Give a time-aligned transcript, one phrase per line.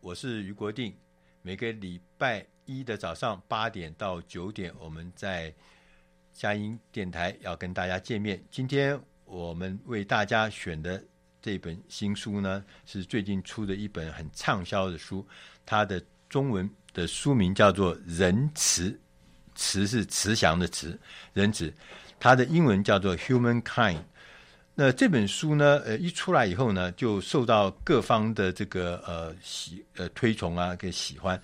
[0.00, 0.94] 我是俞国定，
[1.42, 2.46] 每个礼拜。
[2.64, 5.52] 一的早上八点到九点，我们在
[6.32, 8.42] 佳音电台要跟大家见面。
[8.48, 11.02] 今天我们为大家选的
[11.42, 15.26] 这本新书呢，是最近出的一本很畅销的书。
[15.66, 18.90] 它的中文的书名叫做《仁慈》，
[19.56, 20.98] 慈是慈祥的慈，
[21.34, 21.74] 仁慈。
[22.20, 23.96] 它的英文叫做《Humankind》。
[24.82, 31.38] 那这本书呢，呃，一出来以后呢，就受到各方的这个呃喜呃推崇啊，给喜欢。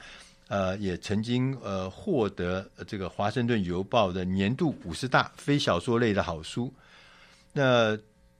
[0.48, 6.72] 呃，也曾经呃获得这个《华盛顿邮报》的年度五十大非小说类的好书。
[7.52, 7.94] 那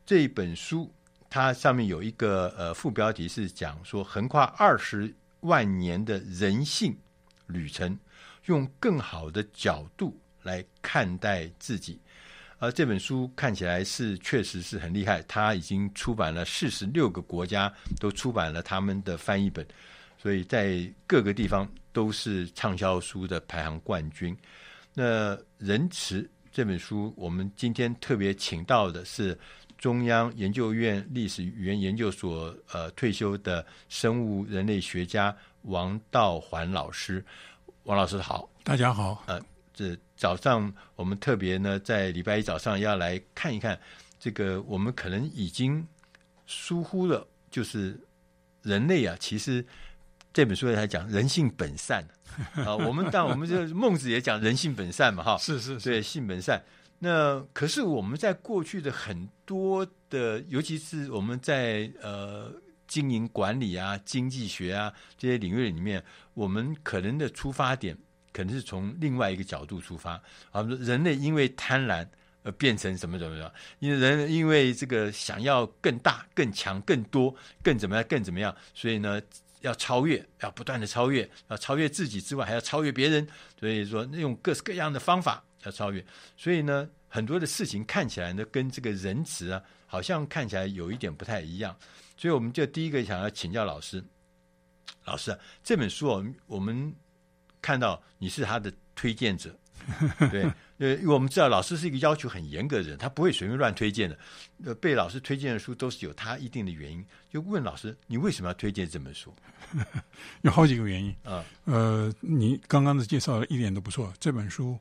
[0.06, 0.91] 这本书
[1.28, 6.96] 它上面有一个呃副标题是讲说，横跨二十万年的人性
[7.48, 7.98] 旅程，
[8.46, 12.01] 用更好的角度来看待自己。
[12.58, 19.67] 而这本书看起来是确实是很厉害，它已经出版了四十六个国家都出版了他们的翻译本。
[20.18, 24.36] 所以在各个地方都是畅销书的排行冠军。
[24.94, 29.38] 那《仁慈》这本书，我们今天特别请到的是
[29.77, 37.23] 中央研究院历史语言研究所呃退休的生物人类学家王道环老师。
[37.84, 39.23] 王老师好，大家好。
[39.27, 39.40] 呃，
[39.74, 43.79] 这早上我们特别呢，在礼拜一早上要来看一看
[44.19, 45.87] 这个，我们可能已经
[46.47, 48.01] 疏忽了，就是
[48.63, 49.65] 人类啊，其实。
[50.33, 52.07] 这本书还讲人性本善
[52.63, 56.63] 啊，我们但我们这孟子也讲人性本善嘛，哈，是是，是，对，性本善。
[56.98, 62.53] 那可是我们在过去的很多的，尤其是我们在呃
[62.87, 66.05] 经营管理啊、经济学啊这些领域里面，
[66.35, 67.97] 我们可能的出发点
[68.36, 70.20] 可能是从另外一个角度出发
[70.51, 72.07] 啊，人类因为贪婪
[72.42, 73.51] 而变成什么怎么样？
[73.79, 79.20] 因为人因为这个想要更大、更强、更多、更怎么样、更怎么样，所以呢。
[79.63, 83.27] 要超越，要不断的超越，要超越自己之外，还要超越别人。
[83.58, 86.05] 所以说，用各式各样的方法要超越。
[86.36, 91.74] 所以呢，很多的事情看起来呢，跟这个仁慈啊，好像看起来有一点不太一样。
[92.17, 94.05] 所以，我们就第一个想要请教老师，
[95.07, 96.95] 老师，这本书我们我们
[97.67, 99.59] 看到你是他的推荐者，
[100.31, 100.49] 对。
[100.79, 104.19] 呃，因为我们知道老师是一个要求很严格的人，他不会随便乱推荐的。
[104.67, 107.03] 呃，被老师推荐的书都是有他一定的原因。
[107.31, 109.35] 就问老师，你为什么要推荐这本书？
[110.43, 111.43] 有好几个原因啊。
[111.65, 114.13] 呃，你刚刚的介绍一点都不错。
[114.21, 114.79] 这本书，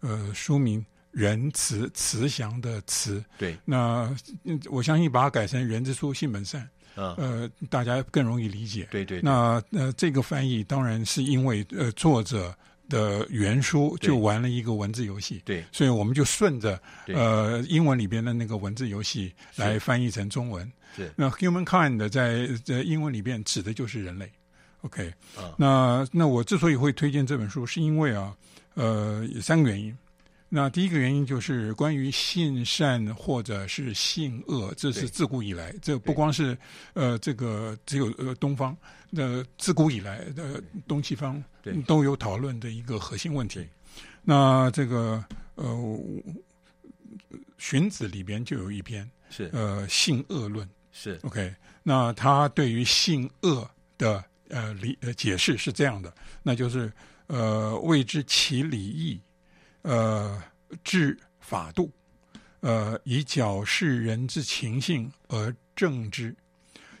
[0.00, 3.24] 呃，书名“仁慈”，慈祥的慈。
[3.38, 3.56] 对。
[3.64, 4.14] 那
[4.70, 8.86] 我相信把它改成“人之初，性本善”，啊，呃，大家更容易理解。
[8.90, 9.22] 对对，对。
[9.22, 12.54] 那呃，这个翻译当然是因为呃，作者。
[12.90, 20.72] 的原书就玩了一个文字游戏，对，所以我们就顺着呃英文里边的那个文字游戏来翻译成中文。
[20.96, 24.32] 是，那 humankind 在在英文里边指的就是人类。
[24.80, 28.34] OK，啊，那那我之所以会推荐这本书，是因为啊，
[28.72, 29.94] 呃，有三个原因。
[30.50, 36.56] 那第一个原因就是关于性善或者是性恶，这是自古以来，这不光是
[36.94, 38.74] 呃这个只有呃东方，
[39.14, 41.44] 呃自古以来的东西方
[41.86, 43.66] 都有讨论的一个核心问题。
[44.22, 45.22] 那这个
[45.56, 45.98] 呃
[47.58, 49.50] 荀子里边就有一篇是。
[49.52, 51.20] 呃性恶论是。
[51.24, 53.68] OK，那他对于性恶
[53.98, 56.10] 的呃理呃解释是这样的，
[56.42, 56.90] 那就是
[57.26, 59.20] 呃谓之其理义。
[59.82, 60.42] 呃，
[60.84, 61.90] 治法度，
[62.60, 66.34] 呃，以矫饰人之情性而正之。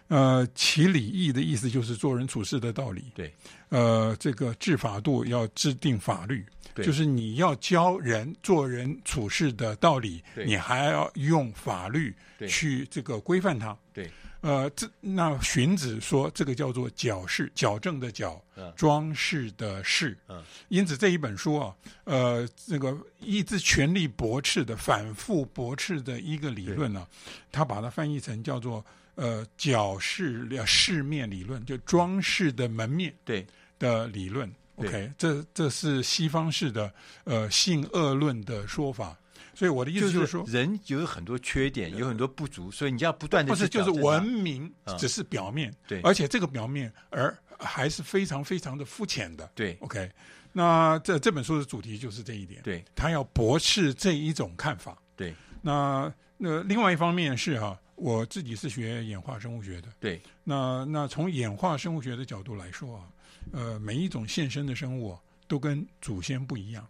[0.08, 3.12] 呃，其礼义的意思就是做人处事的道理。
[3.14, 3.30] 对，
[3.68, 12.16] 呃，这个治法度要制定法律，对就是你要教人做人处事的道理，你还要用法律
[12.48, 13.76] 去这个规范它。
[13.92, 14.10] 对，
[14.40, 20.16] 呃，这那荀子说这个叫做矫饰，矫正的矫，嗯、装饰的饰。
[20.28, 21.74] 嗯，因此这一本书啊，
[22.04, 27.08] 呃，这个一直全力驳斥的、反复驳斥的一个理论呢、啊，
[27.50, 28.84] 他把它翻译成叫做。
[29.20, 33.44] 呃，矫饰的饰面理论，就装饰的门面对
[33.76, 34.48] 的理论。
[34.76, 36.94] OK，这这是西方式的
[37.24, 39.18] 呃性恶论的说法。
[39.58, 43.52] 所以我的意思就是说，就是、人有很多缺点，有很多不足，所以你要不断的。
[43.52, 49.50] 不是，就是文明只是表面，嗯、对，而且这个表面而还是非常非常的肤浅的。
[49.56, 50.08] 对，OK，
[50.52, 52.62] 那这这本书的主题就是这一点。
[52.62, 54.96] 对，他要驳斥这一种看法。
[55.16, 57.80] 对，那那另外一方面是哈、啊。
[58.00, 60.22] 我自己是学演化生物学的，对。
[60.44, 63.02] 那那从演化生物学的角度来说啊，
[63.50, 65.18] 呃，每一种现生的生物、啊、
[65.48, 66.86] 都跟祖先不一样。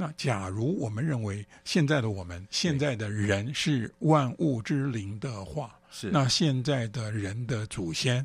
[0.00, 8.24] 那假如我们认为现在的我们现在的人是万物之灵的话，是那现在的人的祖先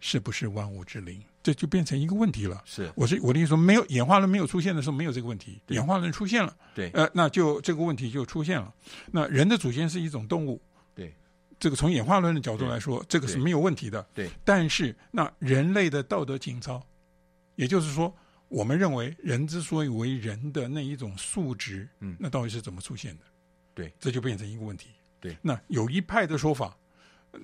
[0.00, 1.22] 是不是万物之灵？
[1.40, 2.60] 这就变成一个问题了。
[2.64, 5.60] 是，我是我的意思说，没有演化论没有出现的时候，没有这个问题。
[5.68, 8.74] 演化论出现了，对，呃，那就这个问题就出现了。
[9.12, 10.60] 那人的祖先是一种动物。
[10.96, 11.14] 对
[11.60, 14.04] 这个从演化论的角度来说，这个是没有问题的。
[14.12, 16.84] 对，但是那人类的道德情操，
[17.54, 18.12] 也就是说，
[18.54, 23.24] 我们认为人之所以为人的那一种素质，嗯，那到底是怎么出现的？
[23.74, 24.90] 对，这就变成一个问题。
[25.18, 26.76] 对，那有一派的说法，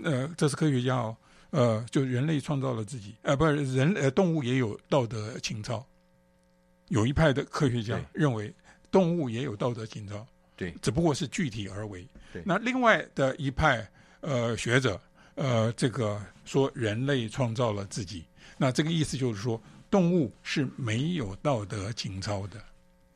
[0.05, 1.17] 呃，这是科学家哦，
[1.51, 5.85] 呃，就人类创造了自己，呃，不是人，呃，动物也有道德情操。
[6.89, 8.55] 有一派的科学家认为，
[8.91, 10.25] 动物也有道德情操，
[10.55, 12.09] 对，只不过是具体而为。
[12.33, 13.89] 对，那另外的一派。
[14.23, 15.01] 呃，学者，
[15.35, 18.27] 呃，这个说人类创造了自己，
[18.59, 19.59] 那这个意思就是说，
[19.91, 22.63] 动物是没有道德情操的。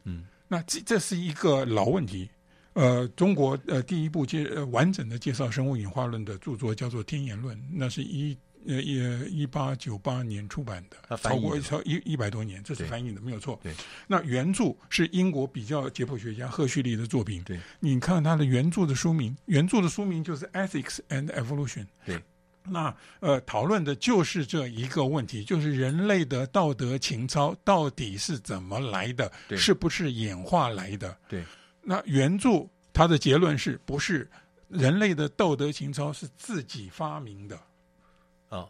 [0.05, 2.29] 嗯，那这这是一个老问题。
[2.73, 8.37] 呃，中国呃第一部介呃完整的介绍生物演化论的著作叫做《天演论》，那是一。
[8.67, 13.61] 呃，一一八九八年出版的，超过超一一百多年，这是翻译的，没有错。
[13.63, 13.75] 对，
[14.07, 17.43] 那原著是英国比较解剖学家赫胥黎的作品。
[17.43, 21.85] 对，你看他的原著的书名，原著的书名就是《Ethics and Evolution》。
[22.07, 22.19] 对，
[22.67, 29.31] 那呃，讨论的就是这一个问题，就是人类的道德情操到底是怎么来的？
[29.57, 31.17] 是不是演化来的？
[31.29, 31.45] 对，
[31.83, 34.29] 那原著他的结论是不是
[34.69, 37.61] 人类的道德情操是自己发明的？
[38.49, 38.67] 啊，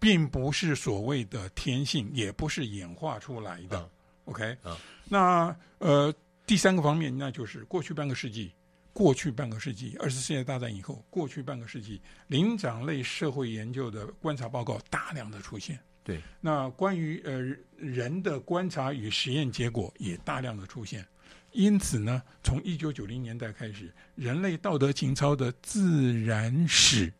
[0.00, 3.78] 并不是所谓的天性，也不是演化出来的。
[3.78, 3.88] 嗯、
[4.24, 6.12] OK，嗯，那呃，
[6.46, 8.52] 第三个方面，那就是过去半个世纪，
[8.96, 15.78] 过去半个世纪，二次世界大战以后，过去半个世纪，灵长类社会研究的观察报告大量的出现。
[16.02, 21.06] 对，那关于呃人的观察与实验结果也大量的出现。
[21.52, 27.12] 因此呢，从一九九零年代开始，人类道德情操的自然史。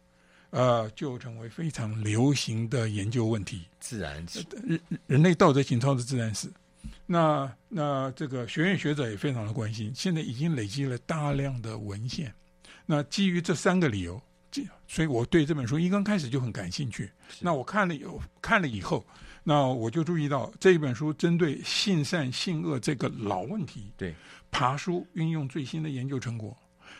[0.50, 3.66] 呃，就成为非常流行的研究问题。
[3.78, 6.50] 自然史，人人类道德情操的自然史。
[7.06, 12.32] 那那这个学院学者也非常的关心，现在已经累积了大量的文献。
[12.86, 14.20] 那基于这三个理由，
[14.86, 17.10] 所以我对这本书一刚开始就很感兴趣。
[17.40, 19.04] 那我看了有看了以后，
[19.42, 24.14] 那我就注意到这一本书针对性善性恶这个老问题，对，
[24.50, 26.56] 爬书运用最新的研究成果。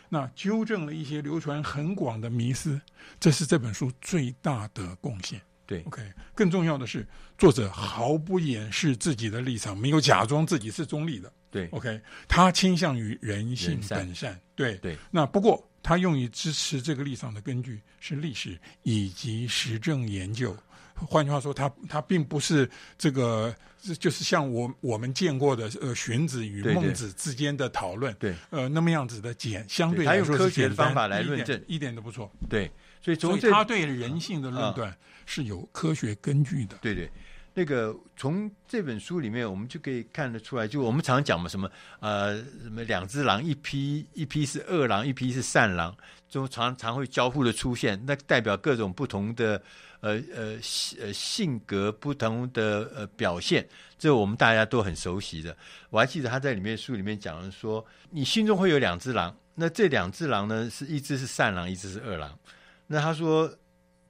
[0.09, 2.81] 那纠正了一些流传很广的迷思，
[3.19, 5.41] 这是这本书最大的贡献。
[5.67, 6.03] 对，OK，
[6.35, 7.07] 更重要的是，
[7.37, 11.33] 作者毫不掩饰自己的立场，没有假装自己是中立的。
[11.51, 14.39] 对，OK，他倾向于人性本善。
[14.55, 20.57] 对对，那不过他用于支持这个立场的根据是历史以及实证研究。
[20.95, 23.55] 换句话说，他他并不是这个，
[23.99, 32.33] 就是像我我们见过的呃荀子与孟子之间的讨论，对，呃那么样子的简，相对来说是简单，用科学的方法来论证，一点都不错。
[32.49, 32.71] 对，
[33.07, 34.93] 所以从他对人性的论断
[35.27, 36.77] 是有科学根据的。
[36.83, 37.09] 对对，
[37.55, 41.71] 那个从这本书里面我们就可以看得出来，就我们常讲嘛，什么
[42.01, 45.97] 呃什么两只狼，一批一批是恶狼，一批是善狼，
[46.29, 49.63] 就常常会交互的出现，那代表各种不同的。
[50.01, 53.67] 呃呃性呃性格不同的呃表现，
[53.99, 55.57] 这我们大家都很熟悉的。
[55.89, 62.39] 我还记得他在里面书里面讲了说，你心中会有两只狼，那这两只狼呢，是一只是善狼，一只是恶狼。
[62.87, 63.53] 那他说，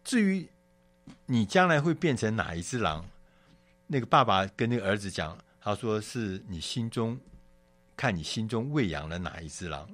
[0.05, 0.49] 至于
[1.27, 3.05] 你将来会变成哪一只狼，
[3.87, 7.19] 那个爸爸跟那个儿子讲，他说是你心中
[7.97, 9.89] 看你心中喂养了哪一只狼。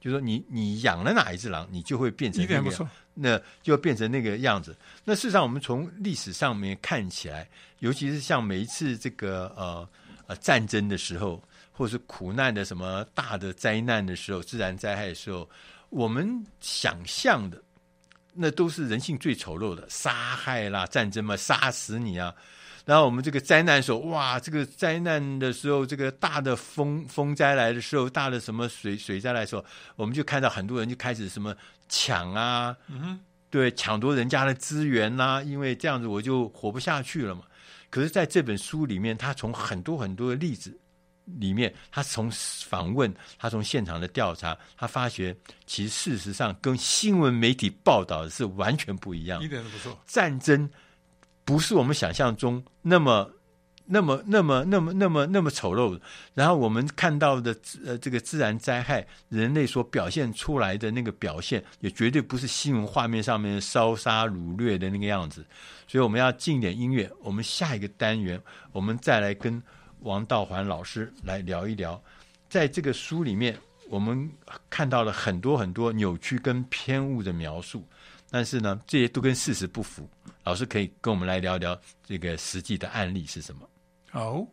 [0.00, 4.76] 就说你你养了哪一只狼，你就会变成那个那就变成那个样子。
[5.02, 7.48] 那事实上，我们从历史上面看起来，
[7.78, 9.88] 尤其是像每一次这个呃
[10.26, 15.48] 呃战争的时候，或是苦难的什么大的灾难的时候，自然灾害的时候，
[15.88, 17.62] 我们想象的
[18.34, 22.34] 那都是人性最丑陋的杀害啦，战争嘛，杀死你啊。
[22.84, 29.64] 然后我们这个灾难的时候，哇，这个灾难的时候，这个大的风风灾来的时候，大的什么水水灾来的时候，
[29.96, 31.56] 我们就看到很多人就开始什么
[31.88, 37.44] 抢啊，嗯哼，对，抢夺人家的资源呐、啊，因为这样子我就活不下去了嘛。
[37.88, 40.76] 可是在这本书里面，他从很多很多的例子
[41.24, 42.30] 里面，他从
[42.66, 50.68] 访问，他从现场的调查，他发觉其实事实上跟新闻媒体报道的是完全不一样，一点都不错，战争。
[51.46, 53.30] 不是我们想象中那么、
[53.84, 56.00] 那么、那么、那么、那么、那么丑陋。
[56.32, 57.54] 然后我们看到的
[57.84, 65.44] 呃，这个自然灾害，人类所表现出来的那个表现，也绝对不是新闻画面上面烧杀掳掠的那个样子。
[65.86, 67.10] 所以我们要进点音乐。
[67.20, 68.40] 我们下一个单元，
[68.72, 69.62] 我们再来跟
[70.04, 72.00] 王道环老师来聊一聊，
[72.48, 73.58] 在这个书里面，
[73.88, 74.30] 我们
[74.68, 77.82] 看到了很多很多扭曲跟偏误的描述。
[78.30, 80.08] 但是呢，这些都跟事实不符。
[80.42, 83.68] 老师可以跟我们来聊聊这个实际的案例是什么？
[84.10, 84.46] 好。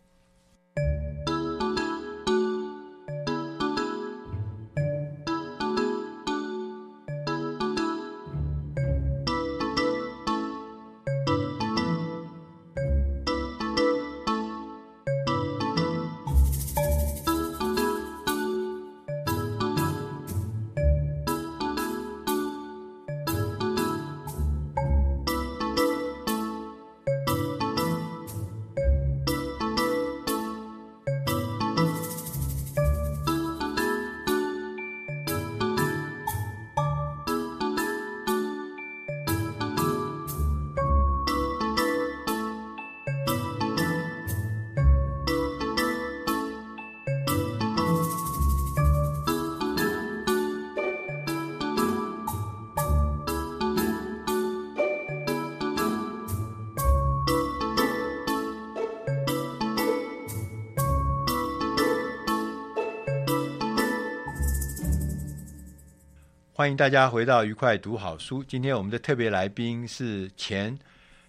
[66.62, 68.44] 欢迎大家回到愉快读好书。
[68.44, 70.78] 今天我们的特别来宾是前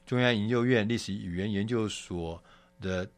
[0.04, 2.38] 中央研究院历史语言研究所
[2.82, 3.08] 的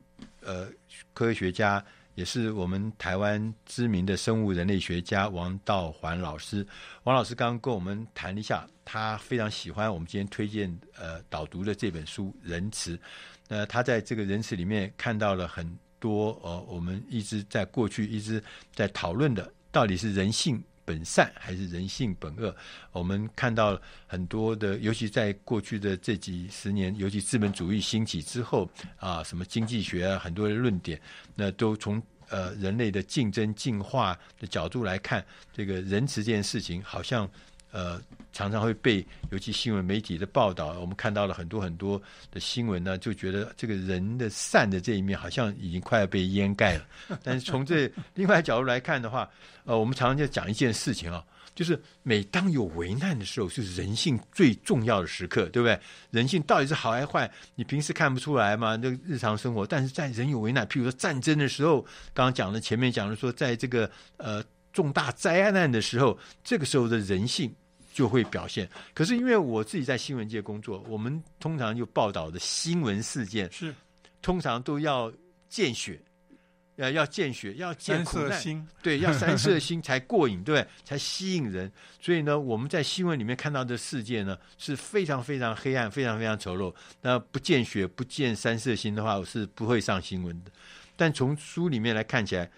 [0.41, 0.69] 呃
[1.13, 6.65] 科学家，也是我们台湾知名的生物人类学家王道环老师。
[7.03, 12.97] 王老师刚刚跟我们谈了一下，他非常喜欢我们今天推荐呃导读的这本书《仁慈》。
[13.49, 15.69] 那他在这个《仁慈》里面看到了很
[15.99, 18.41] 多呃我们一直在过去一直
[18.73, 20.63] 在讨论的，到底是人性。
[20.85, 22.55] 本善还是人性本恶？
[22.93, 31.01] 我们看到很多的，尤其在过去的这几十年，尤其资本主义兴起之后啊，什么经济学啊，很多的论点，
[31.35, 37.29] 那都从呃人类的竞争进化的角度来看，这个仁慈这件事情，好像。
[37.75, 38.01] 呃，
[38.33, 42.01] 常常会被尤其新闻媒体的报道，我们看到了很多很多
[42.31, 46.87] 的新闻呢，就觉得这个人的善的这一面好像已经快要被掩盖了。
[47.25, 49.29] 但是从这另外角度来看的话，
[49.65, 55.77] 呃，我们常常就讲一件事情啊，就是每当有危难的时候，就是人性最重要的时刻，对不对？
[56.13, 57.29] 人性到底是好还是坏？
[57.57, 58.77] 你平时看不出来吗？
[58.77, 64.41] 那个日常生活，但是在人有危难，譬如说战争的时候，刚刚讲的前面讲的说，在这个呃
[64.73, 67.53] 重大灾难的时候，这个时候的人性。
[67.95, 68.69] 就会表现。
[68.93, 73.73] 可是因为我自己在新闻界工作，我们通常就报道的新闻事件是
[74.21, 75.13] 通常都要
[75.49, 76.01] 见血，
[76.75, 81.71] 要要见血，要见苦难，对，要三色心才过瘾，对， 才吸引人。
[82.01, 86.75] 所以呢，我们在新闻里面看到的世界呢是非常非常黑暗，非常非常丑陋。
[87.01, 90.51] 那不见血，不见三色心的话，我是不会上新闻的。
[90.97, 92.51] 但从书里面来看起来。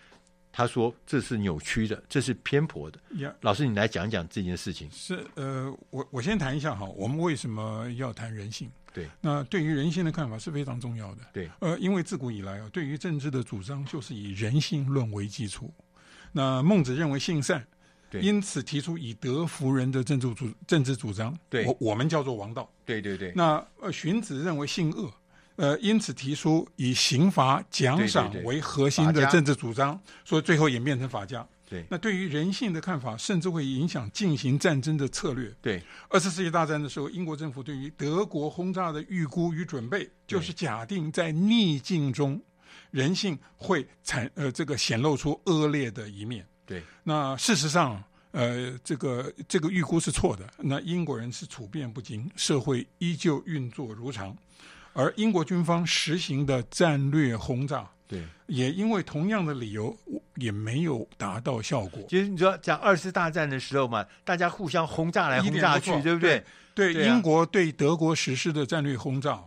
[0.57, 2.99] 他说：“这是扭曲的，这是偏颇的。
[3.15, 3.35] Yeah.
[3.43, 4.91] ”老师，你来讲讲这件事情。
[4.91, 8.71] 是呃，我我先谈一下哈，我们为什么要谈人性？
[8.91, 11.21] 对，那对于人性的看法是非常重要的。
[11.31, 15.71] 对，呃，因为自古以来啊，对于政治的主张就是以人性论为基础。
[16.33, 17.63] 那孟子认为性善，
[18.09, 21.39] 对，因此提出以德服人的政治主政治主张。
[21.51, 22.67] 对，我我们叫做王道。
[22.87, 23.31] 对对对。
[23.37, 25.13] 那呃，荀子认为性恶。
[25.57, 31.47] 呃，因此提出以刑罚奖赏为核心的政治主张，所以最后演变成法家。
[31.69, 35.53] 对，那对于人性的看法，甚至会影响进行战争的策略。
[35.61, 42.41] 对，二次世界大战的时候，英国政府对于德国轰炸的预估与准备，就是假定在逆境中，
[42.91, 46.47] 人性会产呃这个显露出恶劣的一面。
[46.65, 48.03] 对，那事实上。
[48.33, 50.47] 呃，这个这个预估是错的。
[50.59, 54.37] 那英国人是处变不惊，社会依旧运作如常，
[54.97, 59.95] 而英国军方实行的战略轰炸，对，也因为同样的理由，
[60.37, 62.03] 也没有达到效果。
[62.09, 66.43] 其实你说讲二次大战的时候嘛，大家互相轰炸来轰炸去，对不对？
[66.75, 69.39] 对，对啊、英国对德国实施的战略轰炸，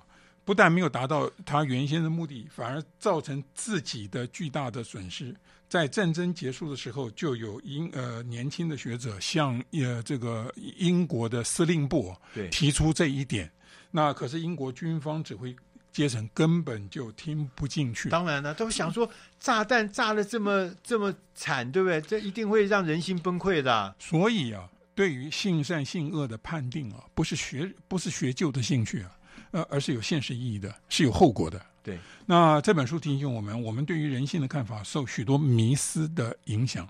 [0.45, 5.35] 不但没有达到他原先的目的，反而造成自己的巨大的损失。
[5.67, 12.15] 在战争结束的时候，就有英呃年轻的学者向呃这个英国的司令部
[12.51, 13.51] 提出这一点。
[13.91, 15.55] 那可是英国军方指挥
[15.91, 18.09] 阶层根本就听不进去。
[18.09, 21.99] 当然了，都想说炸弹炸得这么这么惨，对不对？
[22.01, 23.95] 这一定会让人心崩溃的啊。
[23.99, 29.11] 所以啊，对于性善性恶的判定啊，不是学不是学究的兴趣啊，
[29.51, 31.59] 呃，而是有现实意义的，是有后果的。
[31.81, 36.87] 对，那这本书提醒我们，我们对于人性的看法受许多迷思的影响。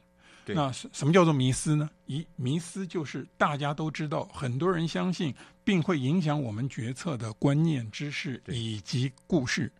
[0.49, 1.87] 对，那什什么叫做迷思呢？
[2.07, 9.71] 一迷思就是大家都知道，很多人相信，并会影响我们决策的观念、知识以及故事。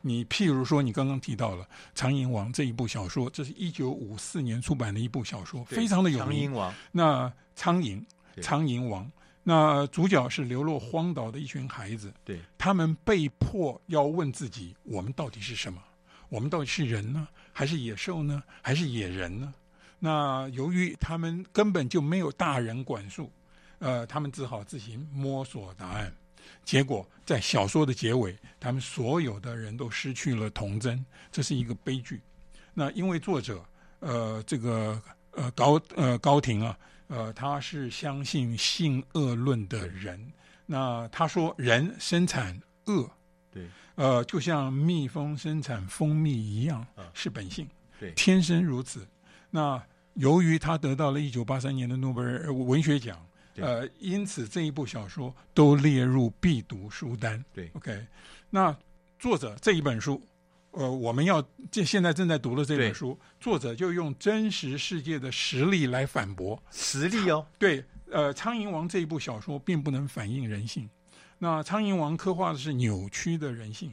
[0.00, 1.64] 你譬如说，你刚刚提到了
[1.94, 6.50] 《苍蝇王》这一部小说，这是一九五四年出版的一部小说，非常的有名。
[6.50, 8.02] 苍蝇王，那苍蝇，
[8.40, 9.12] 苍蝇王。
[9.42, 15.82] 那主角是流落荒岛的一群孩子，对，他们被迫要问自己：我们到底是什么？
[16.28, 19.52] 我们到底是人呢，还是野兽呢，还是野人呢？
[20.00, 23.30] 那由于他们根本就没有大人管束，
[23.78, 26.12] 呃，他们只好自行摸索答案。
[26.64, 32.20] 结果在小说的结尾，他们所有的人都失去了童真，这是一个悲剧。
[32.74, 33.64] 那因为作者，
[34.00, 36.76] 呃，这个呃高呃高庭啊。
[37.12, 40.32] 呃，他是相信性恶论的人。
[40.64, 43.10] 那他说，人生产恶，
[43.50, 43.66] 对，
[43.96, 49.04] 呃，就像蜜蜂生产蜂蜜一样，是本性，对，天生如此。
[49.50, 49.82] 那
[50.14, 53.18] 由于他得到了一九八三年的诺贝尔文学奖，
[53.56, 57.44] 呃，因此这一部小说都列入必读书单。
[57.52, 58.06] 对，OK。
[58.50, 58.76] 那
[59.18, 60.20] 作者这一本书。
[60.72, 67.44] 呃，我们要这现在正在读的这本书，作者就用真实世界的实例来反驳实例哦。
[67.58, 70.88] 对，呃，《苍蝇王》这一部小说并不能反映人性，
[71.38, 73.92] 那《苍蝇王》刻画的是扭曲的人性。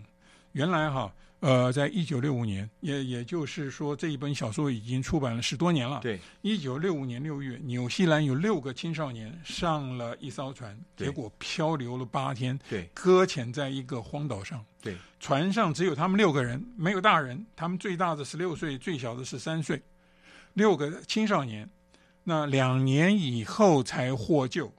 [0.51, 1.11] 原来哈。
[1.39, 5.99] 呃，在一九六五年，也也就是说，这一本小说已经出版了十多年了。
[6.01, 14.65] 对，一九六五年六月，纽西兰有六个青少年上了一艘船，结果漂流了八天，对，搁浅在一个荒岛上。
[14.81, 19.79] 对，船上只有他们六个人，没有大人，他们最大的十六岁，最小的十三岁，
[20.53, 21.69] 六个青少年。
[22.23, 24.73] 那两年以后才获救。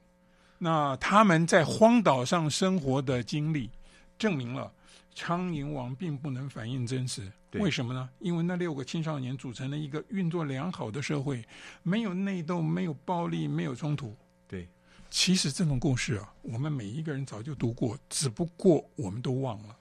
[0.57, 3.69] 那他们在荒岛上生活的经历，
[4.17, 4.69] 证明了。
[5.13, 8.09] 苍蝇王并不能反映真实，为什么呢？
[8.19, 11.43] 因为那六个青少年组成了一个运作良好的社会，
[11.83, 14.15] 没有内斗，没有暴力，没有冲突。
[14.47, 14.69] 对，
[15.09, 19.75] 其实这种故事啊，我们每一个人早就读过，只不过我们都忘了。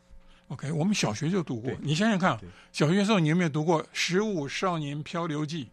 [0.48, 1.70] OK，我们小学就读过。
[1.80, 2.36] 你想想看，
[2.72, 5.64] 小学的时候你有没有读过《十五少年漂流记》？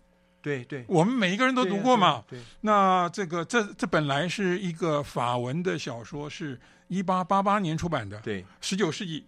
[0.42, 2.24] 对对，我们每一个人都读过嘛。
[2.30, 8.20] 对，对，对，那这个这这本来是一个法文的小说，是一八八八年出版的。
[8.20, 9.26] 对，十九世纪。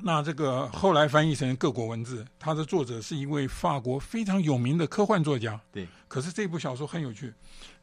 [0.00, 5.60] 那这个后来翻译成各国文字，它的作者是一位法国非常有名的科幻作家。
[5.70, 7.32] 对，可是这部小说很有趣。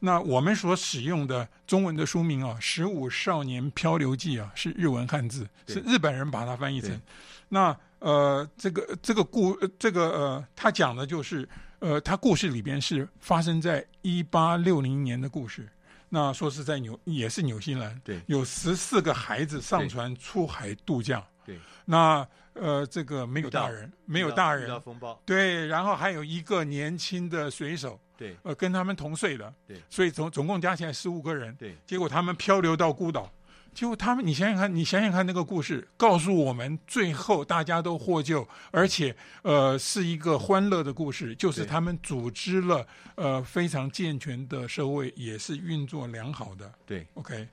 [0.00, 7.00] 那我们所使用的中文的书名啊，《十五少年漂流记》啊，是日文汉字，是日本人把它翻译成。
[7.48, 15.66] 那呃，这个这个故这个呃，他讲的就是呃，他故事里边是发生在一八六零年的故事。
[16.10, 21.24] 那说是在纽也是纽西兰，对，有十四个孩子上船出海度假。
[21.50, 33.32] 对，那呃，这个没有大人，没有大人，风暴，对，然后还有一个年轻的水手，对，呃，跟他们同岁的，对，所以总总共加起来十五个人，对，结果他们漂流到孤岛，
[33.72, 47.48] 结果他们，你想想看，你想想看那个故事，告诉我们最后大家都获救，而且呃是一个欢乐的故事，就是他们组织了呃非常健全的社会，也是运作良好的，对，OK，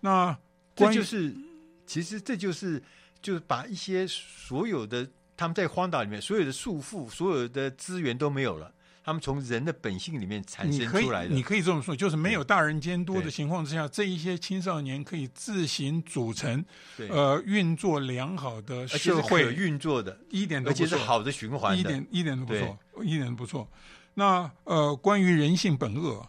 [0.00, 0.34] 那
[0.76, 1.34] 这就是，
[1.84, 2.80] 其实这就是。
[3.26, 5.04] 就是把一些所有的
[5.36, 11.34] 他们在荒岛里面所有的束缚、所有的资源都没有了，他们从人的本性里面产生出来的。
[11.34, 16.64] 你可以，这么说，就是没有大人监督的情况之下，这一些青少年可以自行组成，
[17.10, 23.68] 呃，运作良好的社会，运作的，一点都不错，而且是好的循环的，一点一点都不错，一点都不错。
[24.14, 26.24] 那呃，关于人性本恶，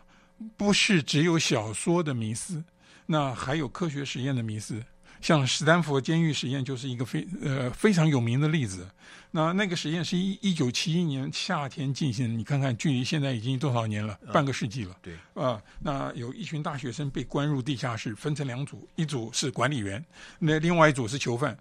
[0.58, 2.64] 不是只有小说的迷思，
[3.06, 4.84] 那还有科学实验的迷思。
[5.22, 8.88] 像史丹佛监狱实验就是一个非呃非常有名的例子。
[9.32, 14.18] 那那个实验是一一九七一年夏天进行，你看看距离现在已经多少年了？
[14.32, 14.96] 半个世纪了。
[15.02, 20.04] 对啊，那有一群大学生被关入地下室，分成两组，一组是管理员，
[20.40, 21.58] 那另外一组是囚犯。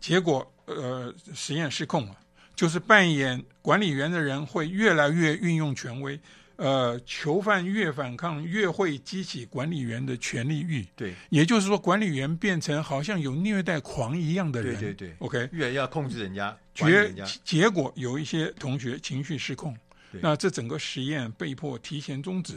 [0.00, 2.16] 结果呃实验失控了，
[2.54, 6.18] 就是扮演管理员的人会越来越运用权威。
[6.58, 10.84] 呃，囚犯越反抗，越会激起管理员的权力欲。
[10.96, 14.74] 对，也就是说，管理员变成好像有虐待狂一样的人。
[14.74, 19.72] 对对对，OK，越要控制人家，结人家结果有一些同学情绪失控，
[20.10, 22.54] 对那这整个实验被迫提前终止。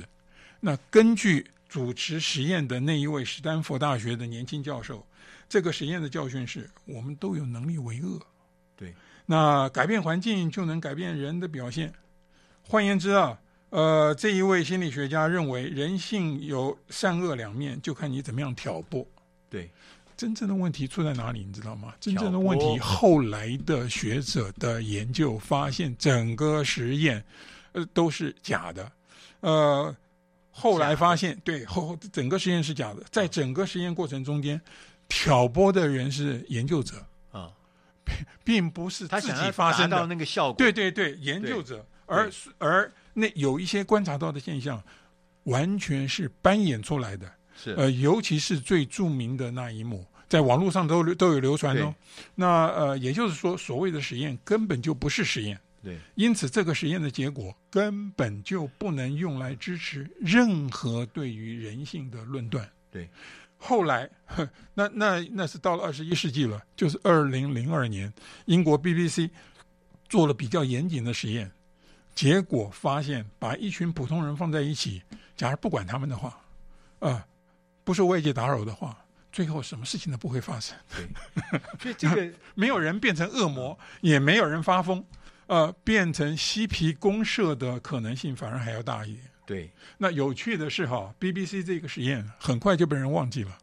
[0.60, 5.06] 那根据主持实验的那一位史丹佛大学的年轻教授，
[5.48, 8.20] 这个实验的教训是我们都有能力为恶。
[8.76, 8.96] 对，
[9.28, 11.94] 那改变环境就能改变人的表现。
[12.64, 13.38] 换言之啊。
[13.72, 19.06] 呃，这一位心理学家认为，人性有善恶两面，就看你怎么样挑拨。
[19.50, 19.72] 对，
[20.18, 21.46] 真正的问题出在哪里？
[21.46, 21.94] 你知道吗？
[21.98, 27.24] 真正的问题，后来的学者的研究发现，整个实验
[27.72, 28.92] 呃都是假的。
[29.40, 29.96] 呃，
[30.52, 33.02] 后来发现，对后整个实验是假的。
[33.10, 34.60] 在整个实验过程中间，
[35.08, 36.98] 挑拨的人是研究者
[37.32, 37.50] 啊，
[38.04, 40.56] 并并不是自己发生到那个效果。
[40.58, 42.92] 对对对，研究者，而而。
[43.14, 44.82] 那有一些观察到的现象，
[45.44, 47.32] 完全是扮演出来的。
[47.54, 51.94] 是呃，尤其是最著名的那一幕，在网络上都都有流传哦。
[52.34, 55.60] 那呃，也就是说，所谓的实验根本就不是实验。
[55.84, 62.68] 对，因此这个实验的结果根本就不能用来支持任何对于人性的论断。
[62.90, 63.10] 对，
[63.58, 64.10] 后来，
[64.74, 68.12] 那那那是到了二十一世纪了，就是二零零二年，
[68.46, 69.30] 英国 BBC
[70.08, 71.52] 做了比较严谨的实验。
[72.22, 75.02] 结果发现，把一群普通人放在一起，
[75.36, 76.30] 假如不管他们的话，
[77.00, 77.24] 啊、呃，
[77.84, 78.96] 不受外界打扰的话，
[79.32, 80.78] 最后什么事情都不会发生。
[80.96, 85.04] 对，所以这个 没有人变成恶魔，也没有人发疯，
[85.48, 89.26] 呃，变成嬉皮公社的可能性反而还要大一点。
[89.48, 93.58] 对，那有趣的是哈，BBC 这个实验很快就被人忘记了。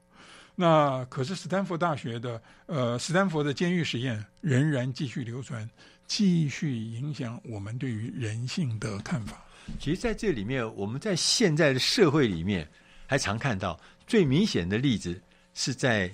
[0.56, 5.70] 那可是斯坦福大学的，呃，斯坦福的监狱实验仍然继续流传。
[6.08, 9.44] 继续影响我们对于人性的看法。
[9.78, 12.66] 其实，在这里面，我们在现在的社会里面，
[13.06, 15.20] 还常看到最明显的例子
[15.52, 16.10] 是在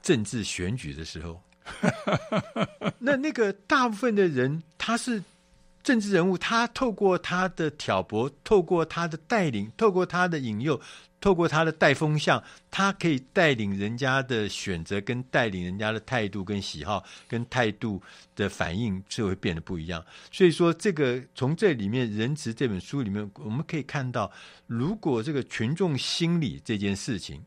[0.00, 1.42] 政治选举的时候。
[2.98, 5.20] 那那个大部分的人，他是
[5.82, 10.80] 政治人物，他透过他的挑拨，透过他的带领，透过他的引诱。
[11.26, 18.00] 透过他的带风向，他可以带领人家的选择，跟带领人家的态度、跟喜好、跟态度
[18.36, 20.00] 的反应，就会变得不一样。
[20.30, 24.30] 所以说，这个从这里面《仁慈》这本书里面，我们可以看到，
[24.68, 27.44] 如果这个群众心理这件事情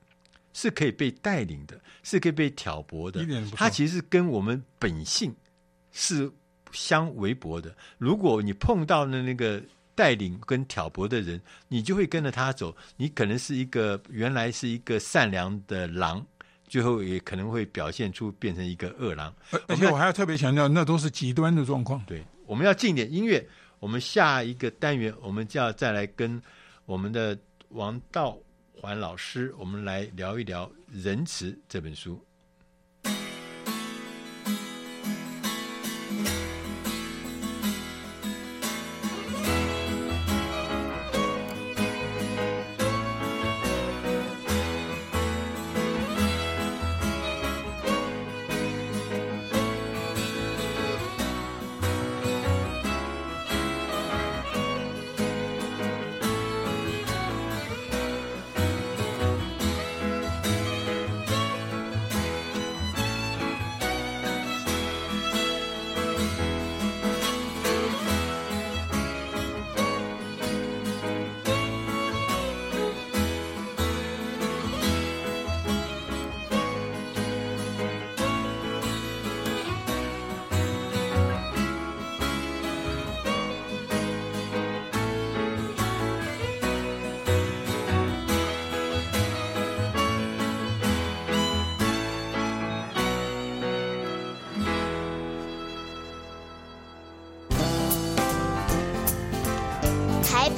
[0.52, 5.34] 是可以被带领的，是可以被挑拨的，它其实跟我们本性
[5.94, 6.30] 是
[6.74, 7.74] 相违悖的。
[7.98, 9.64] 如果你碰到了那个。
[10.00, 12.74] 带领跟挑拨的人，你就会跟着他走。
[12.96, 16.26] 你可能是一个原来是一个善良的狼，
[16.70, 19.36] 最后也可能会表现出变成一个恶狼。
[19.68, 22.02] 而且我还要特别强调，那都是极端的状况。
[22.08, 23.46] 对，我们要进点音乐。
[23.82, 26.42] 我们下一个单元，我们就要再来跟
[26.86, 27.38] 我们的
[27.72, 28.38] 王道
[28.72, 32.26] 环老师，我们来聊一聊《仁慈》这本书。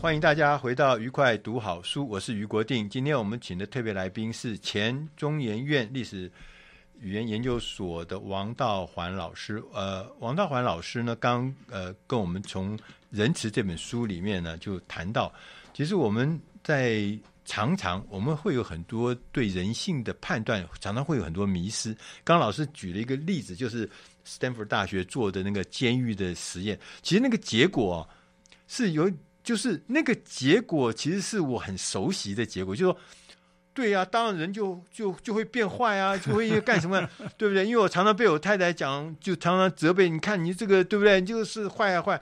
[0.00, 2.88] 欢迎大家回到愉快读好书，我是于国定。
[2.88, 6.32] 今天我们请的特别来宾是前中研院历史
[6.98, 9.62] 语言研究所的王道环老师。
[9.74, 12.78] 呃，王道环老师呢，刚呃跟我们从
[13.10, 15.30] 《仁慈》这本书里面呢，就谈到，
[15.74, 21.92] 其实我们在常常我们会有很多对人性的判断，常常会有很多迷失。
[22.24, 23.86] 刚刚老师举了一个例子，就是
[24.24, 28.08] 斯坦福大学做的那个监狱的实验，其实那个结果
[28.66, 33.00] 是有，就是那个结果其实是我很熟悉的结果，就是说，
[33.74, 37.00] 对呀、当然人就就就会变坏啊， 就会干什么，
[37.36, 37.64] 对不对？
[37.66, 41.20] 因为我常常被我太太讲，就常常责备，你看你这个对不对？
[41.20, 42.20] 你就是坏啊坏，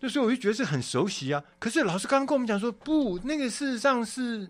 [0.00, 1.42] 那所以我就觉得是很熟悉啊。
[1.58, 4.48] 可是老师刚刚跟我们讲说，不，那个事实上是。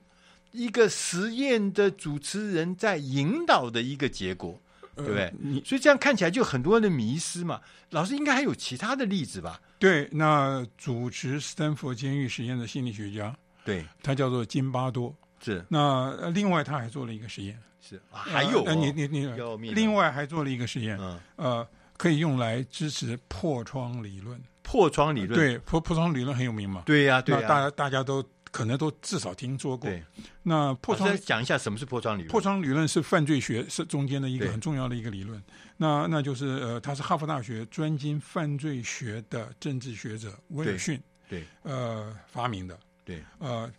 [0.51, 4.59] 一个实验的主持人在引导的一个结果，
[4.99, 5.63] 对不对？
[5.65, 7.61] 所以这样看起来就很多人的迷失嘛。
[7.91, 9.61] 老师应该还有其他的例子吧？
[9.79, 13.35] 对，那主持斯坦福监狱实验的心理学家，
[13.65, 15.15] 对，他叫做金巴多。
[15.41, 15.65] 是。
[15.69, 18.65] 那另外他还做了一个实验，是、啊、还有、哦。
[18.67, 24.41] 呃、你你你，另外还做了一个实验，嗯，呃，可以用来支持破窗理论。
[24.63, 26.83] 破窗理论，对，破破窗理论很有名嘛？
[26.85, 28.23] 对呀、啊，对呀、啊，大家大家都。
[28.51, 29.89] 可能都至少听说过。
[29.89, 30.03] 对，
[30.43, 32.31] 那破窗讲一下什么是破窗理论？
[32.31, 35.43] 破窗理论是犯罪学是中间的一个很重要的一个理论。
[35.77, 42.79] 那那就是呃，他是哈佛大学专精犯罪学的政治学者威尔逊对，对呃发明的。
[43.05, 43.71] 对，呃，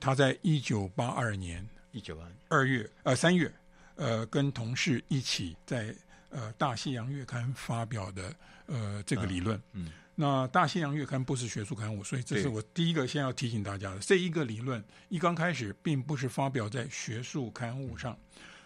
[0.00, 3.52] 他在一九八二年一九八二月呃三月
[3.96, 5.94] 呃跟同事一起在
[6.30, 8.34] 呃大西洋月刊发表的
[8.66, 9.56] 呃这个理论。
[9.72, 9.86] 嗯。
[9.86, 14.00] 嗯那《大西洋月刊》不是学术刊物，所以这是我第一个先要提醒大家的。
[14.00, 18.18] 这一个理论一刚开始，并不是发表在学术刊物上。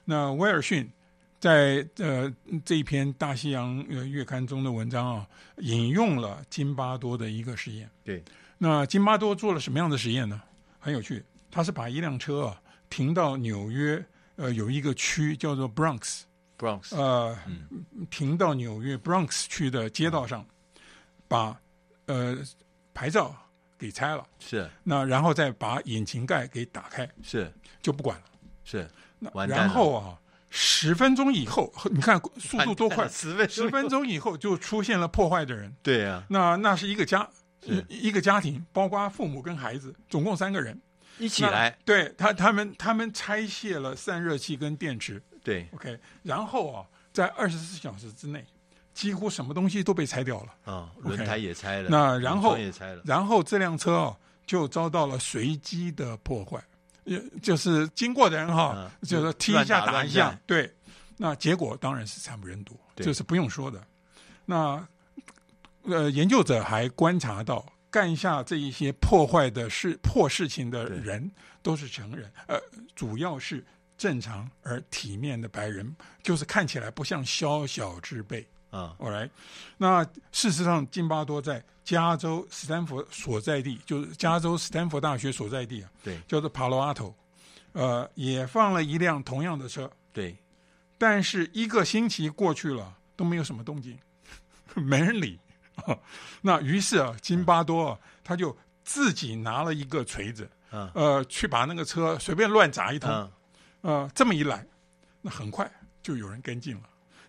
[0.02, 0.90] 那威尔逊
[1.38, 2.34] 在呃
[2.64, 7.90] 这一篇《大西洋月刊》中的文章啊，引用了金巴多的一个实验。
[8.02, 8.24] 对，
[8.56, 10.40] 那金巴多做了什么样的实验呢？
[10.78, 14.02] 很有趣，他是把一辆车啊停到纽约
[14.36, 20.46] 呃有一个区叫做 Bronx，Bronx 呃、嗯、停到纽约 Bronx 区的街道上。
[21.32, 21.60] 嗯把
[22.06, 22.38] 呃
[22.94, 23.34] 牌照
[23.78, 24.70] 给拆了，是。
[24.84, 27.52] 那然后再把引擎盖给打开，是。
[27.80, 28.24] 就不管了，
[28.64, 28.88] 是。
[29.18, 30.18] 那然后啊
[30.50, 37.28] 十分钟以后，你看速度多快，十分十分钟以后就出现了破坏的人，对呀、啊，那那是一个家，
[37.88, 40.78] 一个家庭，包括父母跟孩子，总共三个人
[41.18, 41.28] 一。
[41.28, 48.44] 起来，对他他们他们拆卸了散热器跟电池，对，OK，然后啊在二十四小时之内。
[48.94, 50.72] 几乎什么东西都被拆掉了。
[50.72, 56.62] 啊，轮胎也拆了，那然后也拆了，然后这辆车哦就遭到了随机的破坏，
[57.04, 60.72] 也就是经过的人哈、啊，就是踢一下打一下，对，
[61.16, 63.82] 那结果当然是惨不忍睹，这是不用说的。
[64.44, 64.86] 那
[65.84, 71.30] 呃，研究者还观察到，干下这一些破坏的事破事情的人
[71.62, 72.60] 都是成人，呃，
[72.94, 73.64] 主要是
[73.96, 78.46] 正常而体面的白人，就是看起来不像宵小之辈。
[78.72, 79.28] 啊，All right，
[79.76, 87.14] 那事实上，津巴多在加州斯坦福所在地，就是加州斯坦福大学所在地啊，对，叫做帕罗阿托，
[87.72, 90.34] 呃，也放了一辆同样的车，对，
[90.96, 93.98] 但是一个星期过去了，都没有什么动静，
[94.74, 95.38] 没人理。
[96.40, 103.30] 那于是啊，津巴多啊，他就自己拿了一个锤子，啊，呃，去把那个车随便乱砸一通，啊，
[103.82, 104.66] 呃，这么一来，
[105.20, 105.70] 那很快
[106.02, 106.82] 就有人跟进了。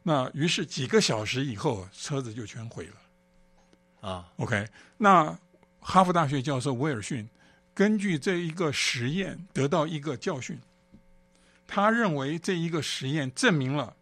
[0.05, 4.09] 那于是几个小时以后，车子就全毁了。
[4.09, 4.67] 啊，OK。
[4.97, 5.39] 那
[5.79, 7.25] 哈佛大学教授威尔逊
[7.73, 10.59] 根据这一个实验得到一个教训，
[11.65, 13.95] 他认为这一个实验证明了，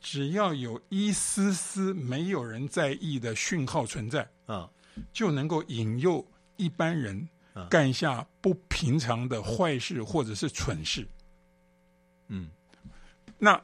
[0.00, 4.68] 只要有一丝丝没有人在意的讯号存在，啊，
[5.12, 7.28] 就能够引诱一般人
[7.70, 11.06] 干下不平常的坏事或者是蠢事。
[12.26, 12.50] 嗯，
[13.38, 13.62] 那。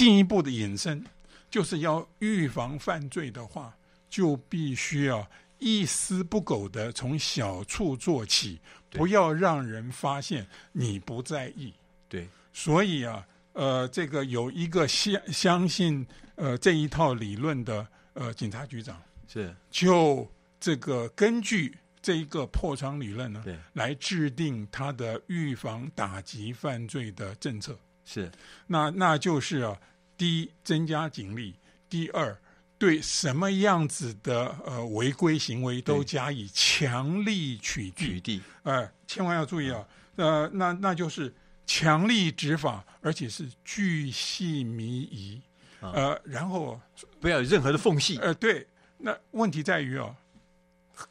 [0.00, 1.04] 进一步的引申，
[1.50, 3.76] 就是要预防犯罪的话，
[4.08, 8.58] 就必须要一丝不苟的从小处做起，
[8.88, 11.74] 不要让人发现你不在意。
[12.08, 20.26] 对，所以啊，呃，这个有一个相相信呃这一套理论的呃警察局长是就
[20.58, 27.78] 这个根据这一个破窗理论呢，对，来制定他的预防打击犯罪的政策。
[28.12, 28.28] 是，
[28.66, 29.78] 那那就是啊，
[30.16, 31.54] 第一增加警力，
[31.88, 32.36] 第二
[32.76, 37.94] 对什么样子的呃违规行为都加以强力取缔。
[37.94, 41.32] 取缔，呃，千万要注意啊，呃，那那就是
[41.64, 45.40] 强力执法，而且是巨细靡遗，
[45.80, 46.80] 呃，然后
[47.20, 48.18] 不要有任何的缝隙。
[48.18, 48.66] 呃，对，
[48.98, 50.16] 那问题在于啊，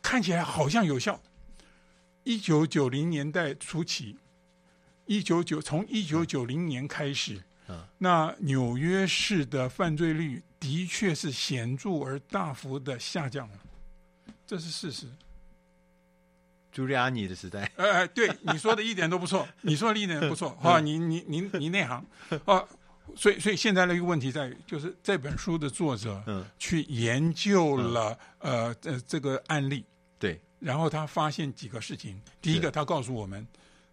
[0.01, 1.21] 看起来好像有效。
[2.23, 4.17] 一九九零年代初期，
[5.09, 13.57] 一九九从一九九零年开始，嗯嗯、那纽约市的犯罪率的确是显著而大幅的下降了，
[14.45, 15.07] 这是事实。
[16.71, 22.05] 朱利安尼的时代，呃， 对，你说的一点都不错， 你说的一点都不错，啊，你你你你内行，
[22.45, 22.63] 啊，
[23.15, 29.83] 所以所以现在的一个问题在于，就是这本书的作者，嗯，去研究了，呃，呃这个案例，
[30.19, 33.45] 对，然后他发现几个事情，第一个，他告诉我们，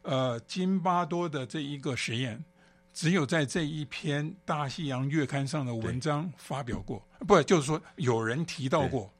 [0.07, 2.42] 呃，金巴多的这一个实验，
[2.95, 9.12] 只有在这一篇《大西洋月刊》上的文章发表过，不，就是说有人提到过。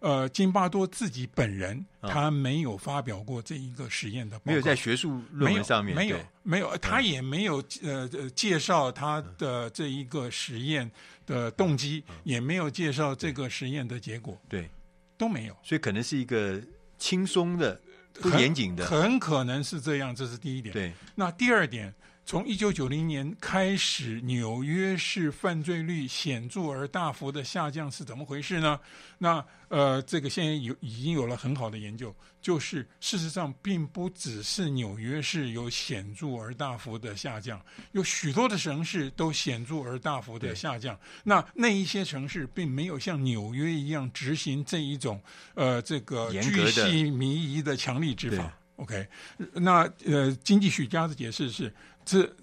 [0.00, 10.88] 呃，金巴多自己本人他没有发表过这一个实验的报告，没有在学术论文上面，没有，没有，他也没有呃呃介绍他的这一个实验
[11.24, 14.68] 的动机，也没有介绍这个实验的结果，对，
[15.16, 16.60] 都没有，所以可能是一个
[16.98, 17.80] 轻松的、
[18.20, 20.72] 不严谨的，很，很可能是这样，这是第一点。
[20.72, 21.94] 对，那第二点。
[22.28, 28.80] 从一九九零年开始，纽约市犯罪率显著而大幅的下降是怎么回事呢？
[29.18, 32.12] 那呃，这个现在有已经有了很好的研究，
[32.42, 40.98] 就是事实上并不只是纽约市有显著而大幅的下降，有许多的城市都显著而大幅的下降。
[41.22, 45.22] 那那一些城市并没有像纽约一样执行这一种
[45.54, 48.52] 呃这个巨细靡遗的强力执法。
[48.74, 49.06] OK，
[49.52, 51.72] 那呃，经济学家的解释是。
[52.06, 52.34] 这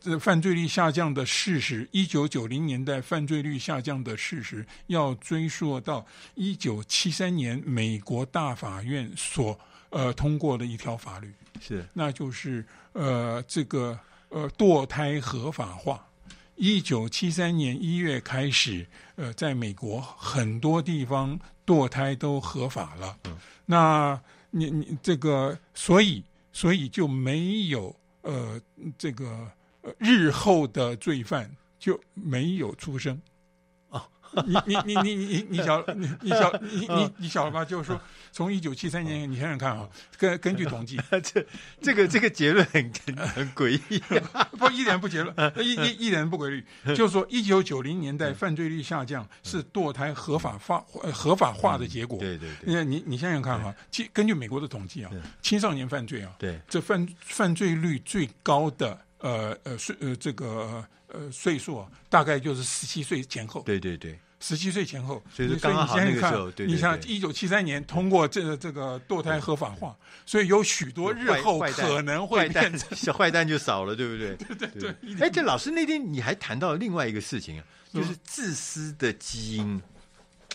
[0.00, 16.06] 这犯罪率下降的事实，一九九零年代犯罪率下降的事实，要追溯到一九七三年美国大法院所呃通过的一条法律，是，那就是呃这个呃堕胎合法化。
[16.54, 23.16] 一九七三年一月开始，呃，在美国很多地方堕胎都合法了。
[23.24, 27.96] 嗯，那你你这个，所以所以就没有。
[28.22, 28.60] 呃，
[28.96, 29.50] 这个
[29.98, 33.20] 日后的罪犯就没有出生。
[34.46, 37.64] 你你你你你你晓你你晓你你你晓得吧？
[37.64, 41.44] 就是说，从一九七三年，你想想看啊，根根据统计，这
[41.80, 42.92] 这个这个结论很
[43.34, 44.02] 很诡异，
[44.56, 46.64] 不一点不结论，一一一点不规律。
[46.94, 52.18] 就是说，一九九零年代犯罪率下降是堕胎合法化合法化的结果。
[52.18, 55.10] 对对对，你你想想看哈，其根据美国的统计啊，
[55.42, 60.84] 青少年犯罪啊，对，这犯犯罪率最高的呃呃是呃这个。
[61.08, 63.62] 呃，岁数啊，大概就是十七岁前后。
[63.62, 65.22] 对对对，十七岁前后。
[65.34, 74.36] 所以刚刚好那个时候，你像一九七三年通过这个这个堕胎合法化，所以有许多日后可能会变成小坏蛋就少了，对不对？
[74.36, 75.26] 对 对对。
[75.26, 79.82] 哎，这老师那天你还谈到另外一个事情啊，就是自私的基因。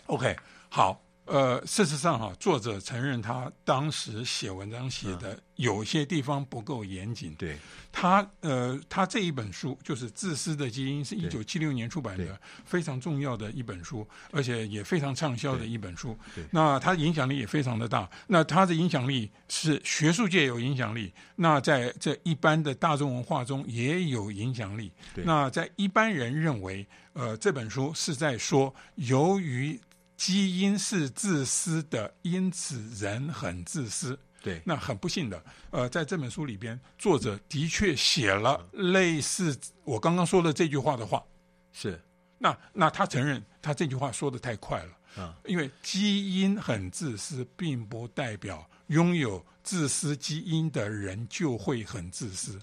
[0.05, 0.35] OK，
[0.69, 1.02] 好。
[1.25, 7.33] 呃，事实上哈，作者承认他当时写文章写的有些地方不够严谨。
[7.35, 7.57] 对，
[7.93, 16.17] 他呃，他这一本书就是《自私的基因》，是一九七六年出版的，非常重要的一本书，而且也非常畅销的一本书。
[16.51, 18.09] 那他影响力也非常的大。
[18.27, 24.91] 那他的影响力是学术界有影响力，那在这一般的大众文化中也有影响力。
[25.15, 29.79] 那在一般人认为，呃，这本书是在说由于。
[30.15, 34.17] 基因是自私的，因此人很自私。
[34.41, 41.23] 对，那很不幸的，呃，在这本书里边，作者的确写了类似我刚刚说的这句话的话。
[41.71, 41.97] 是，
[42.37, 45.23] 那那他承认他这句话说的太快了。
[45.23, 52.59] 啊，因为基因很自私，并不代表拥有自私基因的人就会很自私。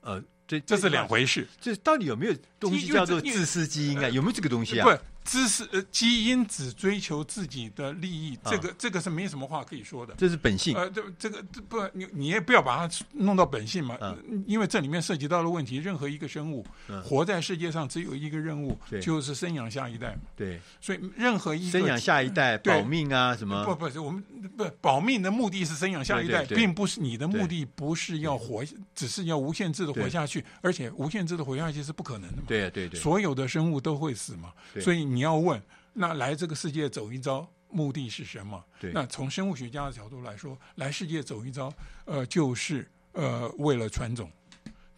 [0.00, 1.46] 呃，这这是两回事。
[1.60, 2.34] 这到底有没有
[2.64, 4.08] 东西叫做自私基因啊？
[4.08, 4.84] 有没有这个东西啊？
[4.84, 5.04] 不。
[5.24, 10.12] 知识呃，基因只追求自己的利益，这个这个是没什么话可以说的。
[10.18, 10.76] 这是本性。
[10.76, 13.96] 呃，这这个不，你你也不要把它弄到本性嘛。
[14.02, 14.44] 嗯。
[14.46, 16.62] 因为这里面涉及到的问题，任何一个生物
[17.02, 20.20] 活在世界上只有一个任务，就是生养下一代嘛。
[20.36, 20.60] 对。
[20.78, 23.64] 所以任何一个生养下一代保命啊什么？
[23.64, 24.22] 不不是我们
[24.58, 28.62] 不保命的目的是生养下一代，并不是你的目的不是要活，
[28.94, 32.42] 只是要无限制的活下去，而且无限制的活下去是不可能的嘛。
[32.60, 33.00] 对对对。
[33.00, 35.04] 所有的生物都会死嘛，所以。
[35.04, 38.64] 你要问，那来这个世界走一遭，目的是什么？
[38.80, 41.72] 对，那从生物学家的角度来说，来世界走一遭，
[42.04, 44.30] 呃，就是呃，为了传种，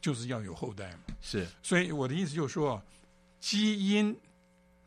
[0.00, 0.98] 就是要有后代嘛。
[1.20, 2.82] 是，所以我的意思就是说，
[3.40, 4.16] 基因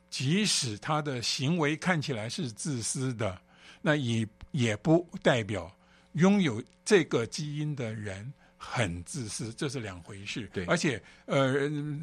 [0.10, 3.40] 即使他的行为看起来是自私的，
[3.82, 5.72] 那也也不代表
[6.14, 10.50] 拥有这个基因的人很自私，这是两回事。
[10.54, 11.48] 对，而且呃，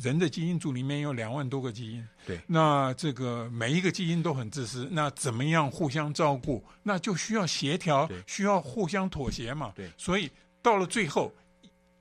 [0.00, 2.08] 人的基因组里面有两万多个基因。
[2.26, 6.64] 对，那这个每一个基因都很自私，那怎么样互相照顾？
[6.82, 9.74] 那就需要协调，需要互相妥协嘛。
[9.76, 10.30] 对，所以
[10.62, 11.30] 到了最后，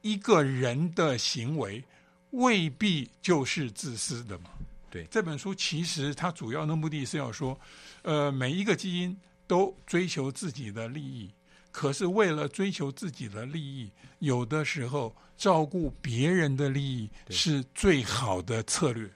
[0.01, 1.83] 一个人的行为
[2.31, 4.51] 未必就是自私的嘛。
[4.89, 7.59] 对，这本书其实它主要的目的是要说，
[8.03, 11.29] 呃，每一个基因都追求自己的利益。
[11.75, 19.11] 可是为了追求自己的利益，有的时候照顾别人的利益是最好的策略。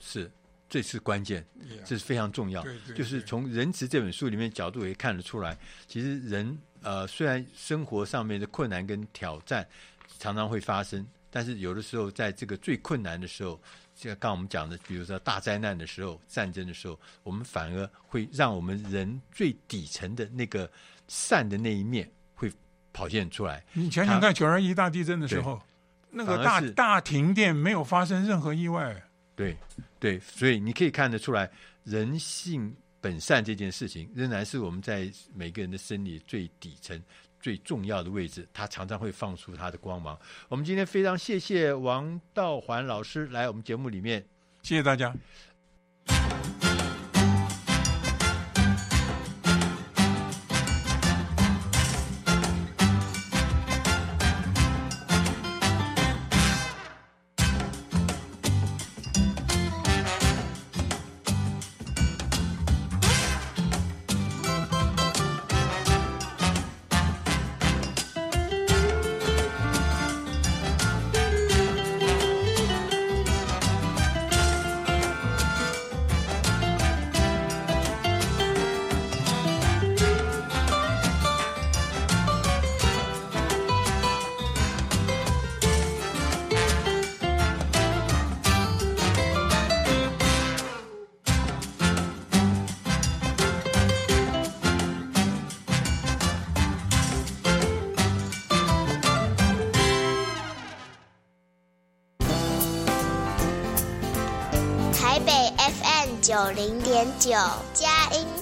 [0.00, 0.28] 是，
[0.68, 2.64] 这是关键，yeah, 这是非常重要。
[2.64, 5.56] 对对对，就是从《仁慈》这本书里面角度也看得出来，
[5.86, 9.64] 其实人呃虽然生活上面的困难跟挑战
[10.18, 13.50] 常常会发生，但是有的时候在这个最困难的时候，
[13.94, 20.68] 像刚刚我们讲的，比如说大灾难的时候、战争的时候，我们反而会让我们人最底层的那个。
[21.10, 22.48] 善的那一面会
[22.92, 23.64] 跑现出来。
[23.72, 25.60] 你想想看，九二一大地震的时候，
[26.10, 29.02] 那个大大停电没有发生任何意外。
[29.34, 29.56] 对
[29.98, 31.50] 对，所以你可以看得出来，
[31.82, 37.02] 人性本善这件事情仍然是我们在每个人的生理最底层
[37.40, 40.16] 最重要的位置，它常常会放出它的光芒。
[40.48, 44.24] 我们今天非常谢谢王道环老师来我们节目里面，
[44.62, 45.12] 谢谢大家。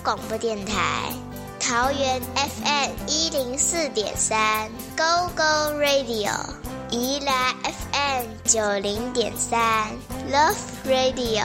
[0.08, 1.12] 广播电台，
[1.60, 6.32] 桃园 FM 一零四点三 Go Go Radio，
[6.90, 9.86] 宜兰 FM 九零点三
[10.32, 10.56] Love
[10.86, 11.44] Radio，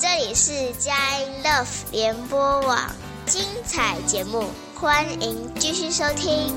[0.00, 2.76] 这里是佳音 Love 联播网，
[3.24, 6.52] 精彩节目，欢迎继续收听。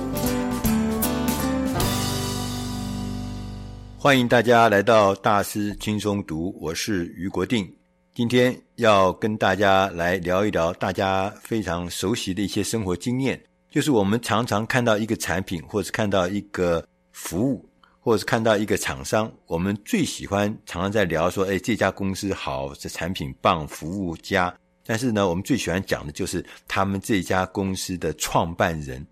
[4.00, 7.72] 欢迎大家来到大师轻松读，我是于国定。
[8.16, 13.38] 今天要跟大家来聊一聊大家非常熟悉的一些生活经验，
[13.70, 17.68] 就是我们常常看到一个产品，或是看到一个服务，
[18.00, 24.56] 或者是看到一个厂商，我们最喜欢常常在聊说，哎，这家公司好，这产品棒，服务佳。
[24.86, 29.06] 但是呢，我们最喜欢讲的就是他们这家公司的创办人，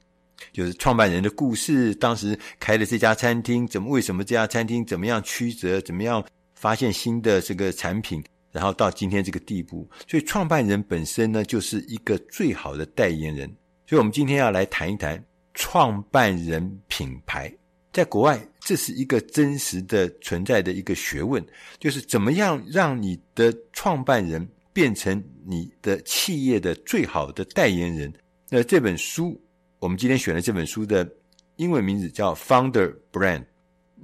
[0.53, 6.23] 就是创办人的故事，当时开的这家餐厅，怎么为什么这家餐厅怎么样曲折，怎么样
[6.55, 8.23] 发现新的这个产品。
[8.53, 13.53] 然后到今天这个地步，所以创办人本身呢，就是一个最好的代言人。
[13.87, 15.21] 所以，我们今天要来谈一谈
[15.55, 17.51] 创办人品牌。
[17.91, 21.43] 在国外，这是一个真实的存在的一个学问，
[21.79, 28.13] 就是怎么样让你的创办人变成你的企业的最好的代言人。
[28.49, 29.39] 那这本书，
[29.79, 31.07] 我们今天选的这本书的
[31.55, 33.45] 英文名字叫 Founder Brand。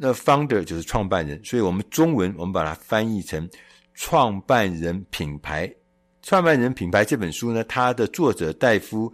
[0.02, 3.48] 那 Founder 就是创办人，所以我们中文我们把它翻译成。
[4.02, 5.70] 创办人品牌，
[6.22, 9.10] 创办人品牌这本书呢，它的作者戴夫·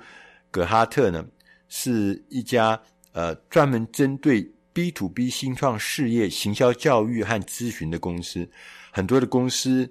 [0.51, 1.25] 葛哈特呢，
[1.67, 2.79] 是一家
[3.11, 8.47] 呃专门针对 B to B 新创事业行销教育和咨询的公司，
[8.91, 9.89] 很多的公司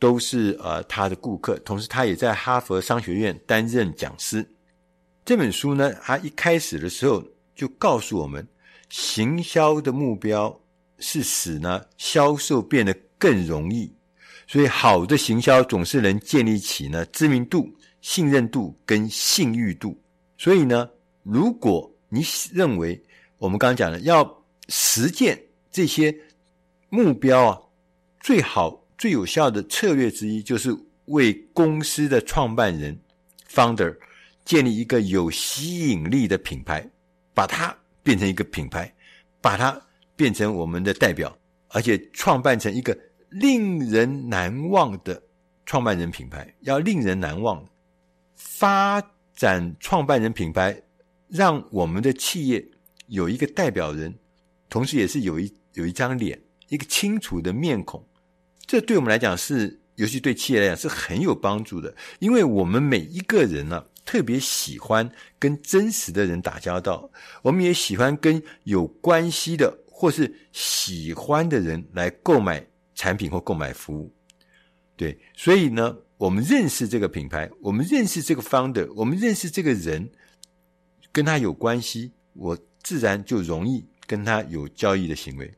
[0.00, 4.44] 都是呃他的顾客，同时他也在哈佛商学院担任讲师。
[5.24, 7.24] 这本书呢，他一开始的时候
[7.54, 8.44] 就告诉我们，
[8.88, 10.60] 行销的目标
[10.98, 13.94] 是使呢销售变得更容易。
[14.52, 19.98] 所以，好的行销总是能建立起呢知名度、信任度跟信誉度。
[20.36, 20.86] 所以呢，
[21.22, 22.22] 如果你
[22.52, 23.02] 认为
[23.38, 26.14] 我们刚刚讲的要实践这些
[26.90, 27.58] 目标啊，
[28.20, 30.70] 最好最有效的策略之一就是
[31.06, 32.94] 为公司的创办人
[33.50, 33.96] （founder）
[34.44, 36.86] 建立一个有吸引力的品牌，
[37.32, 38.92] 把它变成一个品牌，
[39.40, 39.80] 把它
[40.14, 41.34] 变成我们的代表，
[41.68, 42.94] 而且创办成一个。
[43.32, 45.22] 令人难忘的
[45.64, 47.64] 创办人品牌，要令人难忘。
[48.34, 49.02] 发
[49.34, 50.80] 展创办人品牌，
[51.28, 52.64] 让我们的企业
[53.06, 54.14] 有一个代表人，
[54.68, 58.04] 同时也是有一有一张脸，一个清楚的面孔。
[58.66, 67.10] 这对我们来讲是，尤其对企业来讲是很有帮助的，因为我们每一个人呢、特别喜欢跟真实的人打交道，
[67.42, 72.64] 我们也喜欢跟有关系的或是喜欢的人来购买
[73.02, 74.14] 产品或购买服务。
[74.94, 80.08] 对，所以呢，我们认识这个品牌，我们认识这个 founder，我们认识这个人，
[81.10, 85.52] 跟他有关系，我自然就容易跟他有交易的行为。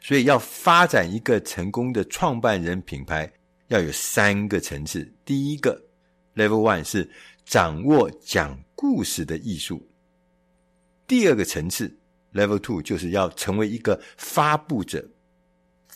[0.00, 3.32] 所以，要发展一个成功的创办人品牌，
[3.68, 5.08] 要有三个层次。
[5.24, 5.80] 第一个
[6.34, 7.08] level one 是
[7.44, 9.76] 掌握讲故事的艺术；
[11.06, 11.96] 第二个层次
[12.32, 15.08] level two 就是要成为一个发布者，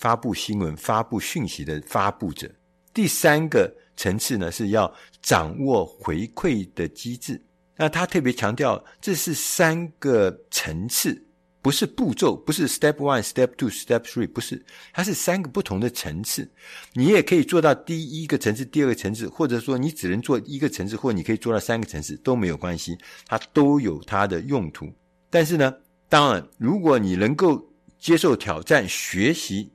[0.03, 2.49] 发布新闻、发布讯息的发布者；
[2.93, 4.93] 第三个层次呢，是要
[5.23, 7.41] 掌握回馈的机制。
[7.77, 11.25] 那他特别强调，这是三个层次。
[11.63, 14.61] 不是步骤，不是 step one、step two、step three，不是，
[14.93, 16.51] 它是三个不同的层次。
[16.95, 22.99] 你也可以做到第一个层次、第二个层次，或者说你只能做一个层次，或你可以做到三个层次都没有关系，
[23.29, 24.93] 它都有它的用途。
[25.31, 25.73] 但是呢，
[26.09, 27.65] 当然，如果你能够
[27.97, 29.71] 接受挑战、学习，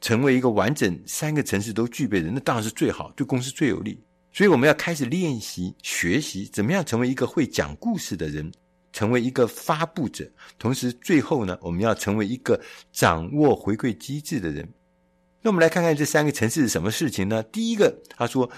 [0.00, 4.02] 成为一个完整三个城市都具备的人，那当然是最好，对公司最有利。
[4.32, 8.50] 所以我们要开始练习、学习，怎么样成为一个会讲故事的人。
[8.92, 10.28] 成为一个发布者，
[10.58, 14.68] 同时最后呢，我们要成为一个掌握回馈机制的人。
[15.40, 17.40] 那我们来看看这三个城市是什么事情呢？
[17.44, 18.50] 第一个，他说，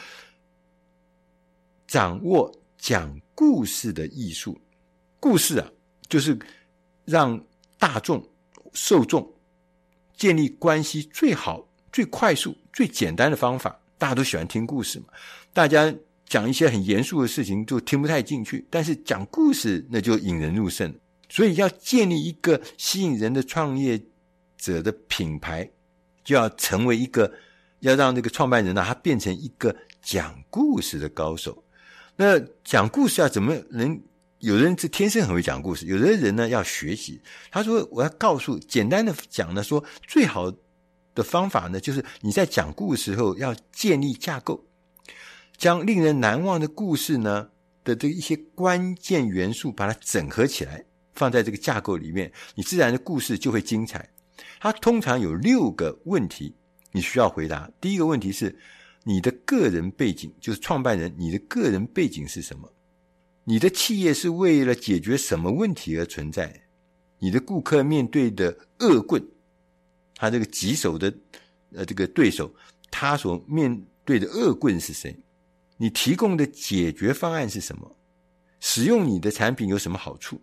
[1.87, 4.59] 掌握讲故事的艺术。
[5.21, 5.71] 故事啊，
[6.09, 6.39] 就是
[7.05, 7.39] 让
[7.79, 8.27] 大众
[8.73, 9.31] 受众
[10.17, 13.81] 建立关系最好、最快速、最简单的方法。
[13.99, 15.07] 大家都喜欢听故事嘛，
[15.53, 15.95] 大家。
[16.25, 20.91] 讲一些很严肃的事情就听不太进去，但是讲故事那就引人入胜。
[21.29, 24.01] 所以要建立一个吸引人的创业
[24.57, 25.69] 者的品牌，
[26.25, 27.31] 就要成为一个，
[27.81, 31.63] 要让这个创办人呢，他变成一个讲故事的高手。
[32.17, 34.01] 那讲故事要怎么能？
[34.43, 37.21] 有的人是天生很会讲故事，有的人呢要学习。
[37.49, 40.53] 他说：“我要告诉，简单的讲呢，说最好
[41.15, 44.65] 的方法呢，就是你在讲故事时候要建立架构。”
[45.57, 47.51] 将令人难忘的故事呢
[47.85, 50.85] 的这一些关键元素，把它整合起来，
[51.15, 54.11] 放在这个架构里面，你自然的故事就会精彩。
[54.59, 56.57] 它通常有六个问题
[56.91, 57.71] 你需要回答。
[57.81, 58.59] 第一个问题是
[59.05, 62.72] 你的个人背景，就是创办人，你的个人背景是什么？
[63.45, 66.63] 你的企业是为了解决什么问题而存在？
[67.19, 69.25] 你的顾客面对的恶棍，
[70.15, 71.13] 他这个棘手的
[71.73, 72.53] 呃这个对手，
[72.91, 75.17] 他所面对的恶棍是谁？
[75.77, 77.97] 你提供的解决方案是什么？
[78.61, 80.41] 使用你的产品有什么好处？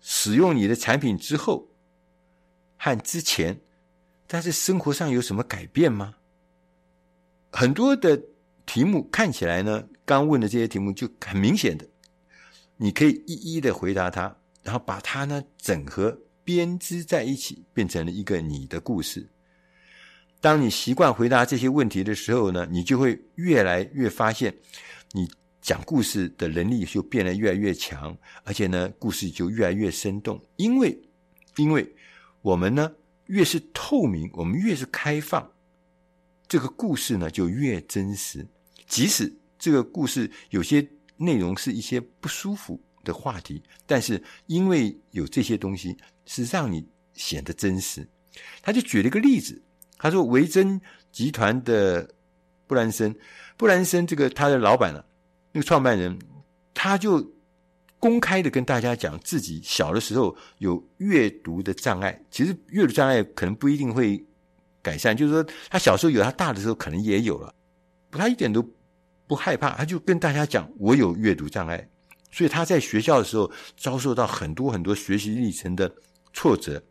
[0.00, 1.68] 使用你的产品之后
[2.76, 3.60] 和之前，
[4.26, 6.14] 但是生活上有什么改变吗？
[7.52, 8.20] 很多的
[8.64, 11.86] 题目看起来呢，刚问的这些题目就很明显的，
[12.82, 19.28] 你可以一一的回答它，然后把它呢整合编织在一起，变成了一个你的故事。
[20.40, 24.54] 当你习惯回答这些问题的时候呢，你就会越来越发现，
[25.12, 30.42] 你讲故事的能力就变得越来越强，而且呢，故事就越来越生动。
[30.56, 30.98] 因为，
[31.56, 31.86] 因为
[32.40, 32.90] 我们呢
[33.26, 35.46] 越是透明，我们越是开放，
[36.48, 38.46] 这个故事呢就越真实。
[38.86, 40.80] 即使这个故事有些
[41.20, 48.08] 内容是一些不舒服的话题，但是因为有这些东西，是让你显得真实。
[48.62, 49.62] 他就举了一个例子。
[50.02, 50.80] 他说：“维珍
[51.12, 52.08] 集团的
[52.66, 53.14] 布兰森，
[53.58, 55.04] 布兰森这个他的老板呢、啊，
[55.52, 56.18] 那个创办人，
[56.72, 57.34] 他就
[57.98, 62.18] 公开的跟大家讲自己小的时候有阅读的障碍。
[62.30, 64.24] 其实阅读障碍可能不一定会
[64.80, 67.54] 改善，就是说他小时候有，他大的时候可能也有了。
[68.10, 68.66] 他一点都
[69.30, 71.88] 不害怕，他就跟大家讲：我有阅读障碍。
[72.32, 75.94] 所以他在学校的时候遭受到很多很多学习历程的
[76.32, 76.82] 挫折。”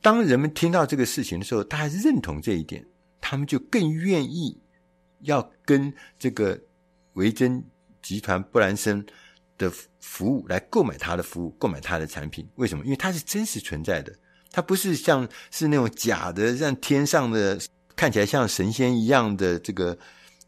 [0.00, 2.86] 当人们听到这个事情的时候，大家认同这一点，
[3.20, 4.56] 他们就更愿意
[5.22, 6.56] 要跟这个
[7.14, 7.64] 维珍
[8.00, 9.04] 集团布兰森
[9.58, 12.48] 的服务来购买他的服务，购买他的产品。
[12.54, 12.84] 为什么？
[12.84, 14.14] 因为它是真实存在的，
[14.52, 17.58] 它不是像是那种假的，像天上的
[17.96, 19.98] 看起来像神仙一样的这个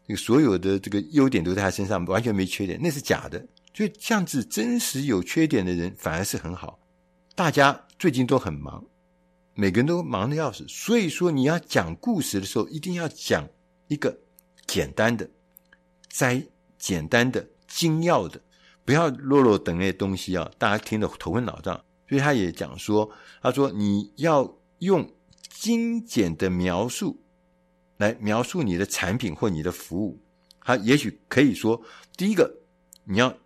[0.07, 3.45] 这个所有的这个优点都在他身上，完全没缺点，那是假的。
[3.73, 6.79] 所以这样子真实有缺点的人反而是很好。
[7.35, 8.85] 大家最近都很忙。
[9.53, 13.47] 每个人都忙得要死，所以说你要讲故事的时候，一定要讲
[13.87, 14.17] 一个
[14.65, 15.29] 简单的、
[16.09, 16.41] 摘
[16.79, 18.41] 简单的、精要的，
[18.85, 21.75] 不要啰啰等那些东西啊，大家听得头昏脑胀。
[22.07, 23.09] 所以他也讲说，
[23.41, 25.09] 他说你要用
[25.49, 27.20] 精简的描述
[28.01, 30.19] 来描述你的产品或你的服务。
[30.59, 31.81] 他也许可以说，
[32.17, 32.51] 第一个
[33.03, 33.37] 你要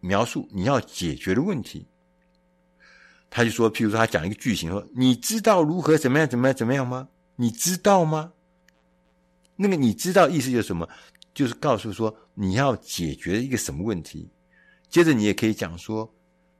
[0.00, 1.86] 描述你要解决的问题。
[3.28, 7.08] 他就说，譬如说他讲一个句型说，你知道如何怎么样怎么样怎么样吗？
[7.36, 8.32] 你知道吗？
[9.56, 10.88] 那个你知道意思就是什么？
[11.34, 14.30] 就是告诉说你要解决一个什么问题。
[14.88, 16.14] 接着你也可以讲说，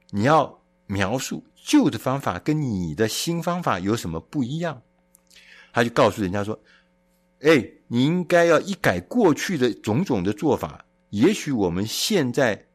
[0.09, 4.81] 你要描述旧的方法跟你的新方法有什么不一样。
[5.71, 6.57] 他就告诉人家说，
[7.45, 10.83] 哎，你应该要一改过去的种种的做法。
[11.11, 12.65] 也许我们现在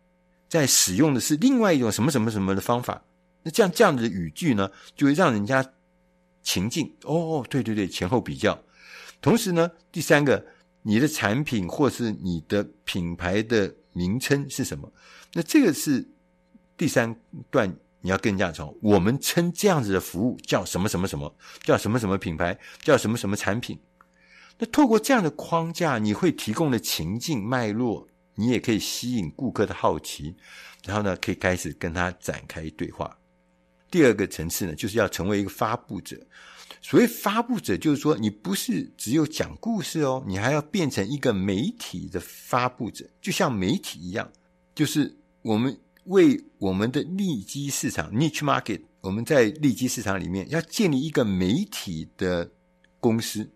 [0.48, 3.02] 在使用的是另外一种什么什么什么的方法。
[3.42, 5.72] 那这样这样子的语句呢，就会让人家
[6.42, 8.56] 情境哦，对对对，前后比较。
[9.20, 10.46] 同时呢，第三个，
[10.82, 14.92] 你的产品或是你的品牌的名称是什么？
[15.32, 16.08] 那这个是
[16.76, 17.16] 第三
[17.50, 17.68] 段
[18.02, 23.76] 你要跟人家说，我们称这样子的服务叫什么什么什么，叫什么什么品牌，叫什么什么产品。
[24.61, 30.36] 那透过这样的框架，你会提供的情境脉络，你也可以吸引顾客的好奇，
[30.84, 33.18] 然后呢，可以开始跟他展开对话。
[33.90, 36.16] 第二个层次呢，就是要成为一个发布者。
[36.82, 44.30] 所谓发布者，就是说你不是只有讲故事哦，你还要变成一个媒体的发布者，就像媒体一样，
[44.74, 52.50] 就是我们为我们的利基市场 （niche market），我们在利基市场里面要建立一个媒体的
[53.00, 53.50] 公司，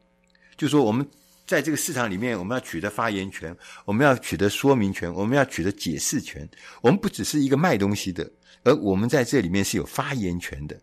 [0.57, 1.07] 就说我们
[1.47, 6.49] 在这个市场里面，我们要取得发言权，我们要取得说明权，我们要取得解释权，
[6.83, 8.31] 我们不只是一个卖东西的。
[8.63, 10.75] 而我们在这里面是有发言权的，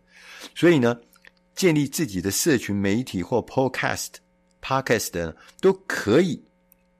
[0.54, 0.96] 所以呢，
[1.56, 4.10] 建立自己的社群媒体或 podcast、
[4.62, 6.40] podcast 呢，都可以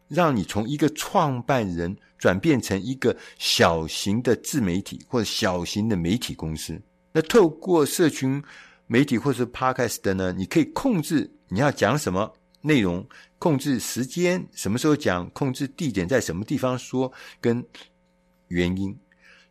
[0.08, 6.76] 让你从一个创办人转变成一个小型的自媒体或者小型的媒体公司。
[7.12, 8.42] 那透过社群
[8.88, 12.28] 媒体或者 podcast 呢，你可以控制你要讲什么
[12.62, 13.06] 内容，
[13.38, 17.64] 控制时间，什么时候讲，控制地点，在什么地方说，跟
[18.48, 18.96] 原因。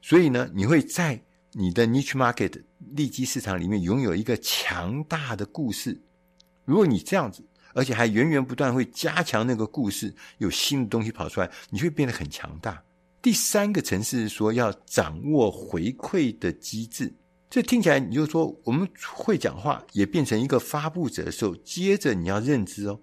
[0.01, 2.63] 所以呢，你会在你的 niche market
[2.95, 6.01] 利基市场里面拥有一个强大的故事。
[6.65, 7.43] 如果你这样子，
[7.73, 12.81] 而且还源源不断会加强那个故事，有新的东西跑出来，你会变得很强大。
[13.21, 17.13] 第三个层次是说要掌握回馈的机制。
[17.51, 22.99] 这听起来你就说我们会讲话也变成一个发布者的时候，接着你要认知哦，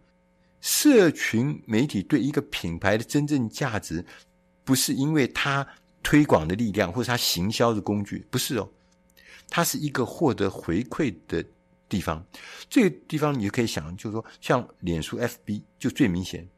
[0.60, 4.04] 社群媒体对一个品牌的真正价值，
[4.64, 5.64] 不是因为它。
[6.00, 8.70] 推广的力量，或者它行销的工具，不是哦，
[9.50, 11.44] 它是一个获得回馈的
[11.86, 12.24] 地方。
[12.70, 16.48] 这个地方你就可以想，就是说，像脸书 FB 就最明显，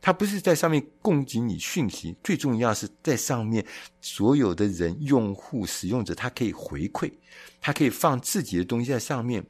[0.00, 3.64] 它不是在上面供给你讯息，最重要是在上面
[4.00, 7.12] 所有的人、用户、使用者，他可以回馈，
[7.60, 9.44] 他可以放自己的东西在上面，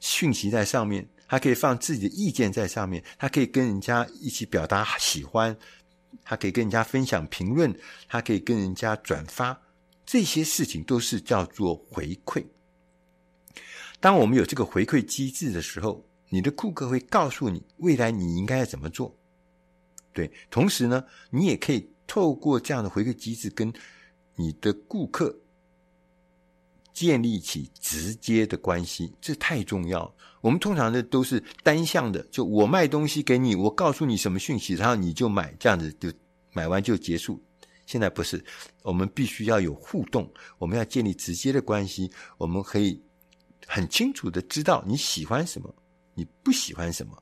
[0.00, 5.56] 讯息在上面，他可以放自己的意见在上面，他可以跟人家一起表达喜欢。
[6.22, 7.74] 他可以跟人家分享评论，
[8.08, 9.60] 他可以跟人家转发，
[10.06, 12.44] 这些事情都是叫做回馈。
[14.00, 19.14] 当我们有这个回馈机制的时候，你的顾客会告诉你未来你应该要怎么做。
[20.14, 23.70] 对，同时呢，你也可以透过这样的回馈机制跟
[24.36, 25.36] 你的顾客
[26.92, 30.14] 建立起直接的关系，这太重要。
[30.40, 36.12] 我们通常的都是单向的，就我卖东西给你，我告诉你什么讯息，然后你就买，这样子就
[36.52, 37.42] 买完就结束。
[37.86, 38.42] 现在不是，
[38.82, 43.02] 我们必须要有互动，我们要建立直接的关系，我们可以
[43.66, 45.74] 很清楚的知道你喜欢什么，
[46.14, 47.20] 你不喜欢什么。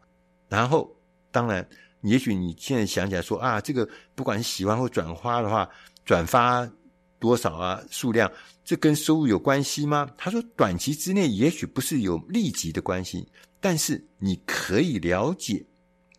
[0.49, 0.95] 然后，
[1.31, 1.67] 当然，
[2.03, 5.69] 也许你现在想起来说啊，这个不管是喜欢或转发的话，
[6.05, 6.71] 转发。
[7.19, 7.81] 多少啊？
[7.89, 8.29] 数量，
[8.65, 10.11] 这跟收入有关系吗？
[10.19, 13.25] 他说，短期之内也许不是有立即的关系，
[13.61, 15.65] 但是你可以了解，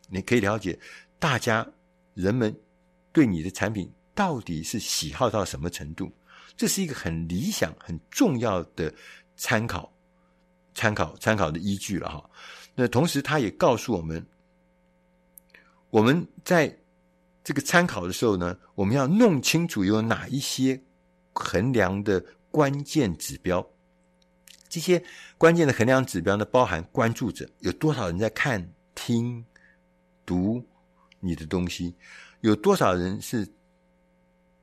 [0.07, 0.79] 你可以了解
[1.19, 1.67] 大家
[2.13, 2.57] 人们
[3.11, 6.09] 对你的产品到底是喜好到什么程度，
[6.55, 8.89] 这是一个很理想、很重要的
[9.35, 9.93] 参考、
[10.73, 12.29] 参考、参考的依据了哈。
[12.75, 14.25] 那同时，他也告诉我们，
[15.93, 16.75] 我们在
[17.43, 20.81] 这个参考的时候呢，我们要弄清楚有哪一些。
[21.35, 23.67] 衡量的关键指标，
[24.69, 25.03] 这些
[25.35, 29.43] 关键的衡量指标呢，包含关注者有多少人在看、听、
[30.27, 30.63] 读
[31.19, 31.95] 你的东西，
[32.41, 33.51] 有多少人是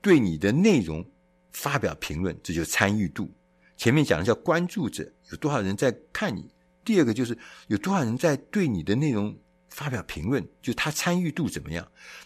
[0.00, 1.04] 对你的内容
[1.50, 3.28] 发表评论，这就是参与度。
[3.76, 6.42] 前面讲的叫关注者，有多少人在看你；
[6.84, 9.36] 第二个就是有多少人在对你的内容
[9.70, 11.84] 发表评论，就他参与度怎么样；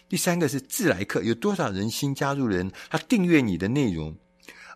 [0.09, 4.13] 第三个是自来客，有多少人新加入的人，他订阅你的内容。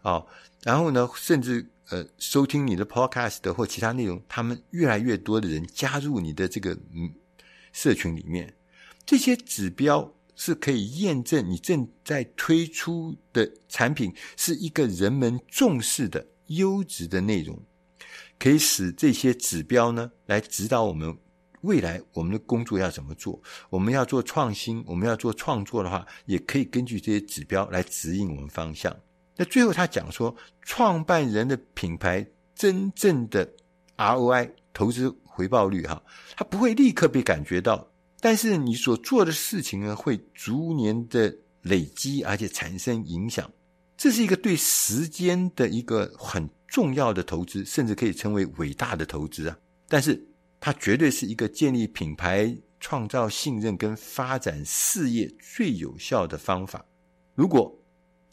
[0.01, 0.23] 啊、
[0.63, 7.13] 然后呢，甚至呃收听你的 podcast 或其他内容，他们越来越多的人加入你的这个嗯
[7.73, 8.53] 社群里面，
[9.05, 17.61] 这些指标是可以验证你正在推出的产品是一个人们重视的优质的内容，
[18.39, 21.17] 可以使这些指标呢来指导我们。
[21.61, 23.39] 未来我们的工作要怎么做？
[23.69, 28.95] 我们要做创新，我们要做创作的话，也可以根据这些指标来指引我们方向。
[29.35, 33.49] 那最后他讲说，创办人的品牌真正的
[33.97, 36.01] ROI 投资回报率哈，
[36.37, 37.91] 它不会立刻被感觉到，
[38.21, 43.49] 但是你所做的事情呢，会逐年的累积，而且产生影响。
[43.97, 49.57] 这是一个对时间的一个很重要的投资，甚至可以称为伟大的投资啊！
[49.89, 50.25] 但是。
[50.59, 56.85] 它绝对是一个建立品牌、创造信任跟发展事业最有效的方法。
[57.35, 57.73] 如果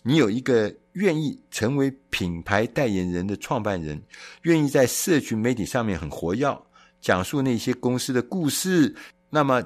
[0.03, 4.01] 你有一个愿意成为品牌代言人的创办人，
[4.43, 6.57] 愿意在社群媒体上面很活跃，
[7.01, 8.95] 讲述那些公司的故事，
[9.31, 9.63] 那么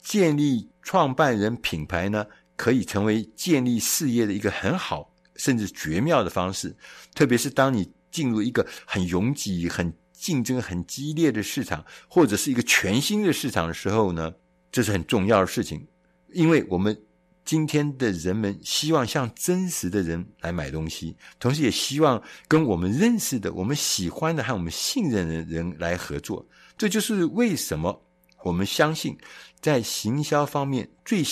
[0.00, 2.24] 建立创办人品牌呢，
[2.56, 6.74] 可以成为建立事业的一个很好甚至绝妙的方式。
[7.14, 14.34] 特别是当你进入一个很拥挤、很竞争很激烈的市场，或者是一个全新的市场的时候呢，
[14.70, 15.88] 这是很重要的事情，
[16.34, 16.94] 因为我们
[17.42, 26.46] 今天的人们希望向真实的人来买东西，同时也希望跟我们认识的、我们喜欢的和我们信任的人来合作。
[26.76, 28.02] 这就是为什么
[28.44, 29.16] 我们相信，
[29.62, 31.24] 在行销方面最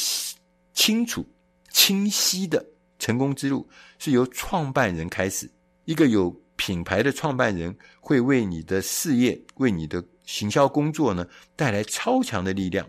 [0.72, 1.28] 清楚、
[1.70, 2.64] 清晰的
[2.98, 3.68] 成功之路
[3.98, 5.50] 是由创办人开始，
[5.84, 6.34] 一个有。
[6.58, 12.86] 品牌的创办人会为你的事业、为你的行销工作呢带来超强的力量。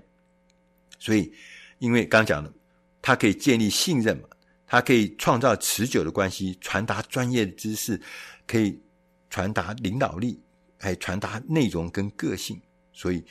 [0.97, 1.31] 所以，
[1.77, 2.51] 因为刚讲的，
[2.99, 4.27] 它可以建立信任嘛，
[4.65, 8.01] 它可以创造持久的关系，传达专业的知识，
[8.47, 8.81] 可以
[9.29, 10.41] 传达领导力，
[10.77, 12.59] 还传达内容跟个性。
[12.91, 13.23] 所以，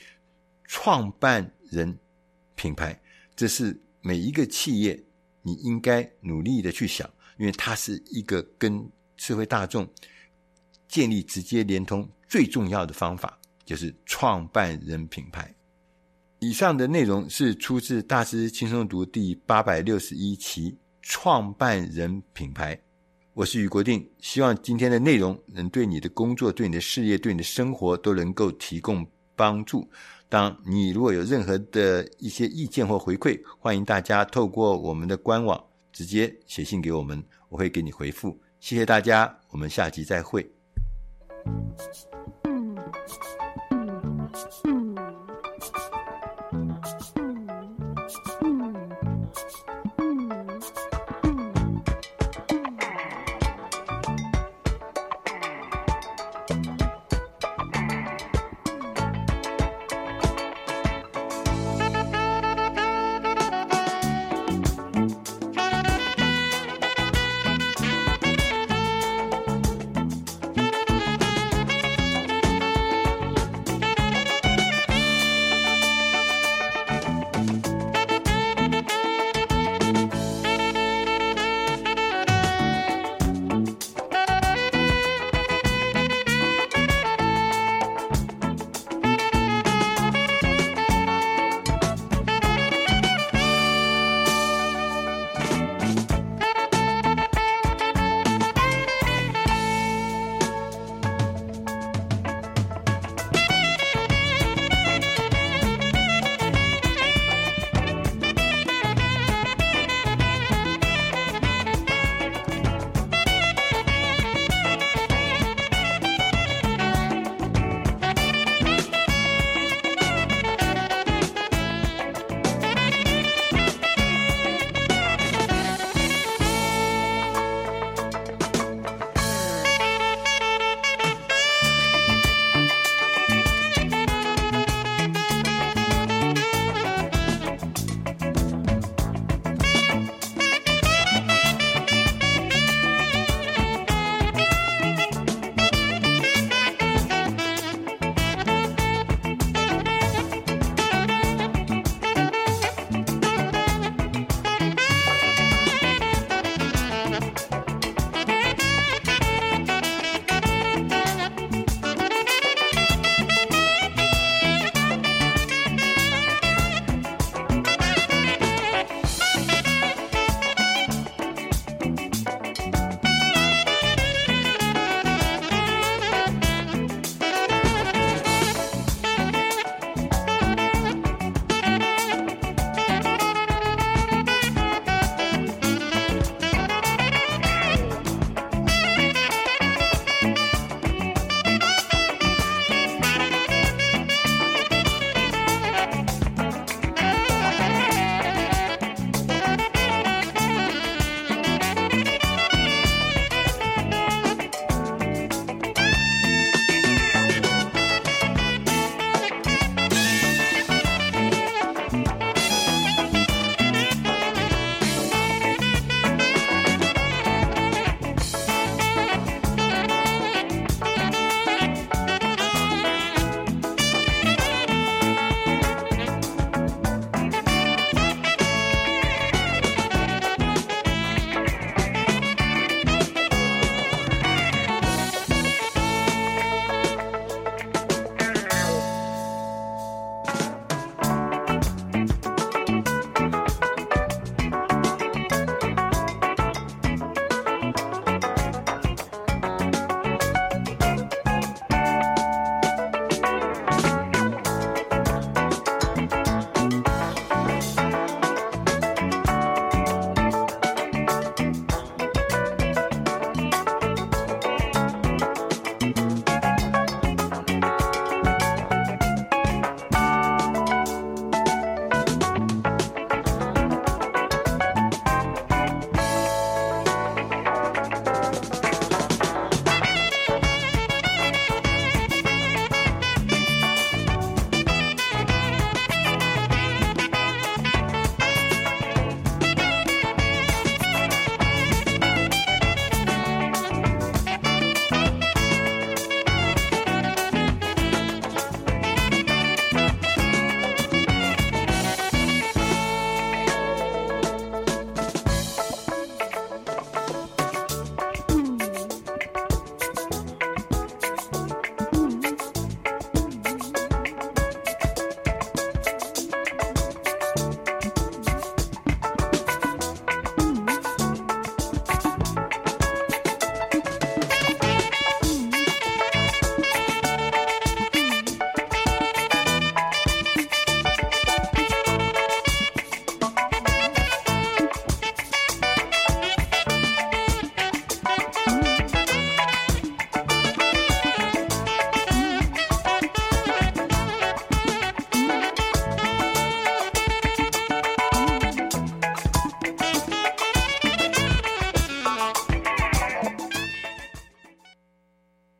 [0.63, 1.95] 创办人
[2.55, 2.99] 品牌，
[3.35, 4.97] 这是每一个企业
[5.41, 9.87] 你应该努力的去想，因为它是一个跟社会大众。
[10.89, 15.55] 建立直接连通最重要的方法就是创办人品牌。
[16.39, 20.71] 以上的内容是出自《大师轻松读》第八百六十一期
[21.01, 22.75] 《创办人品牌》。
[23.33, 29.87] 我是俞国定，希望今天的内容能对你的工作、对你的事业、对你的生活都能够提供帮助。
[30.27, 35.61] 当你如果有任何的一些意见或回馈，欢迎大家透过我们的官网
[35.91, 38.39] 直接写信给我们，我会给你回复。
[38.59, 40.58] 谢谢大家，我们下集再会。
[42.45, 43.38] Mm-hmm.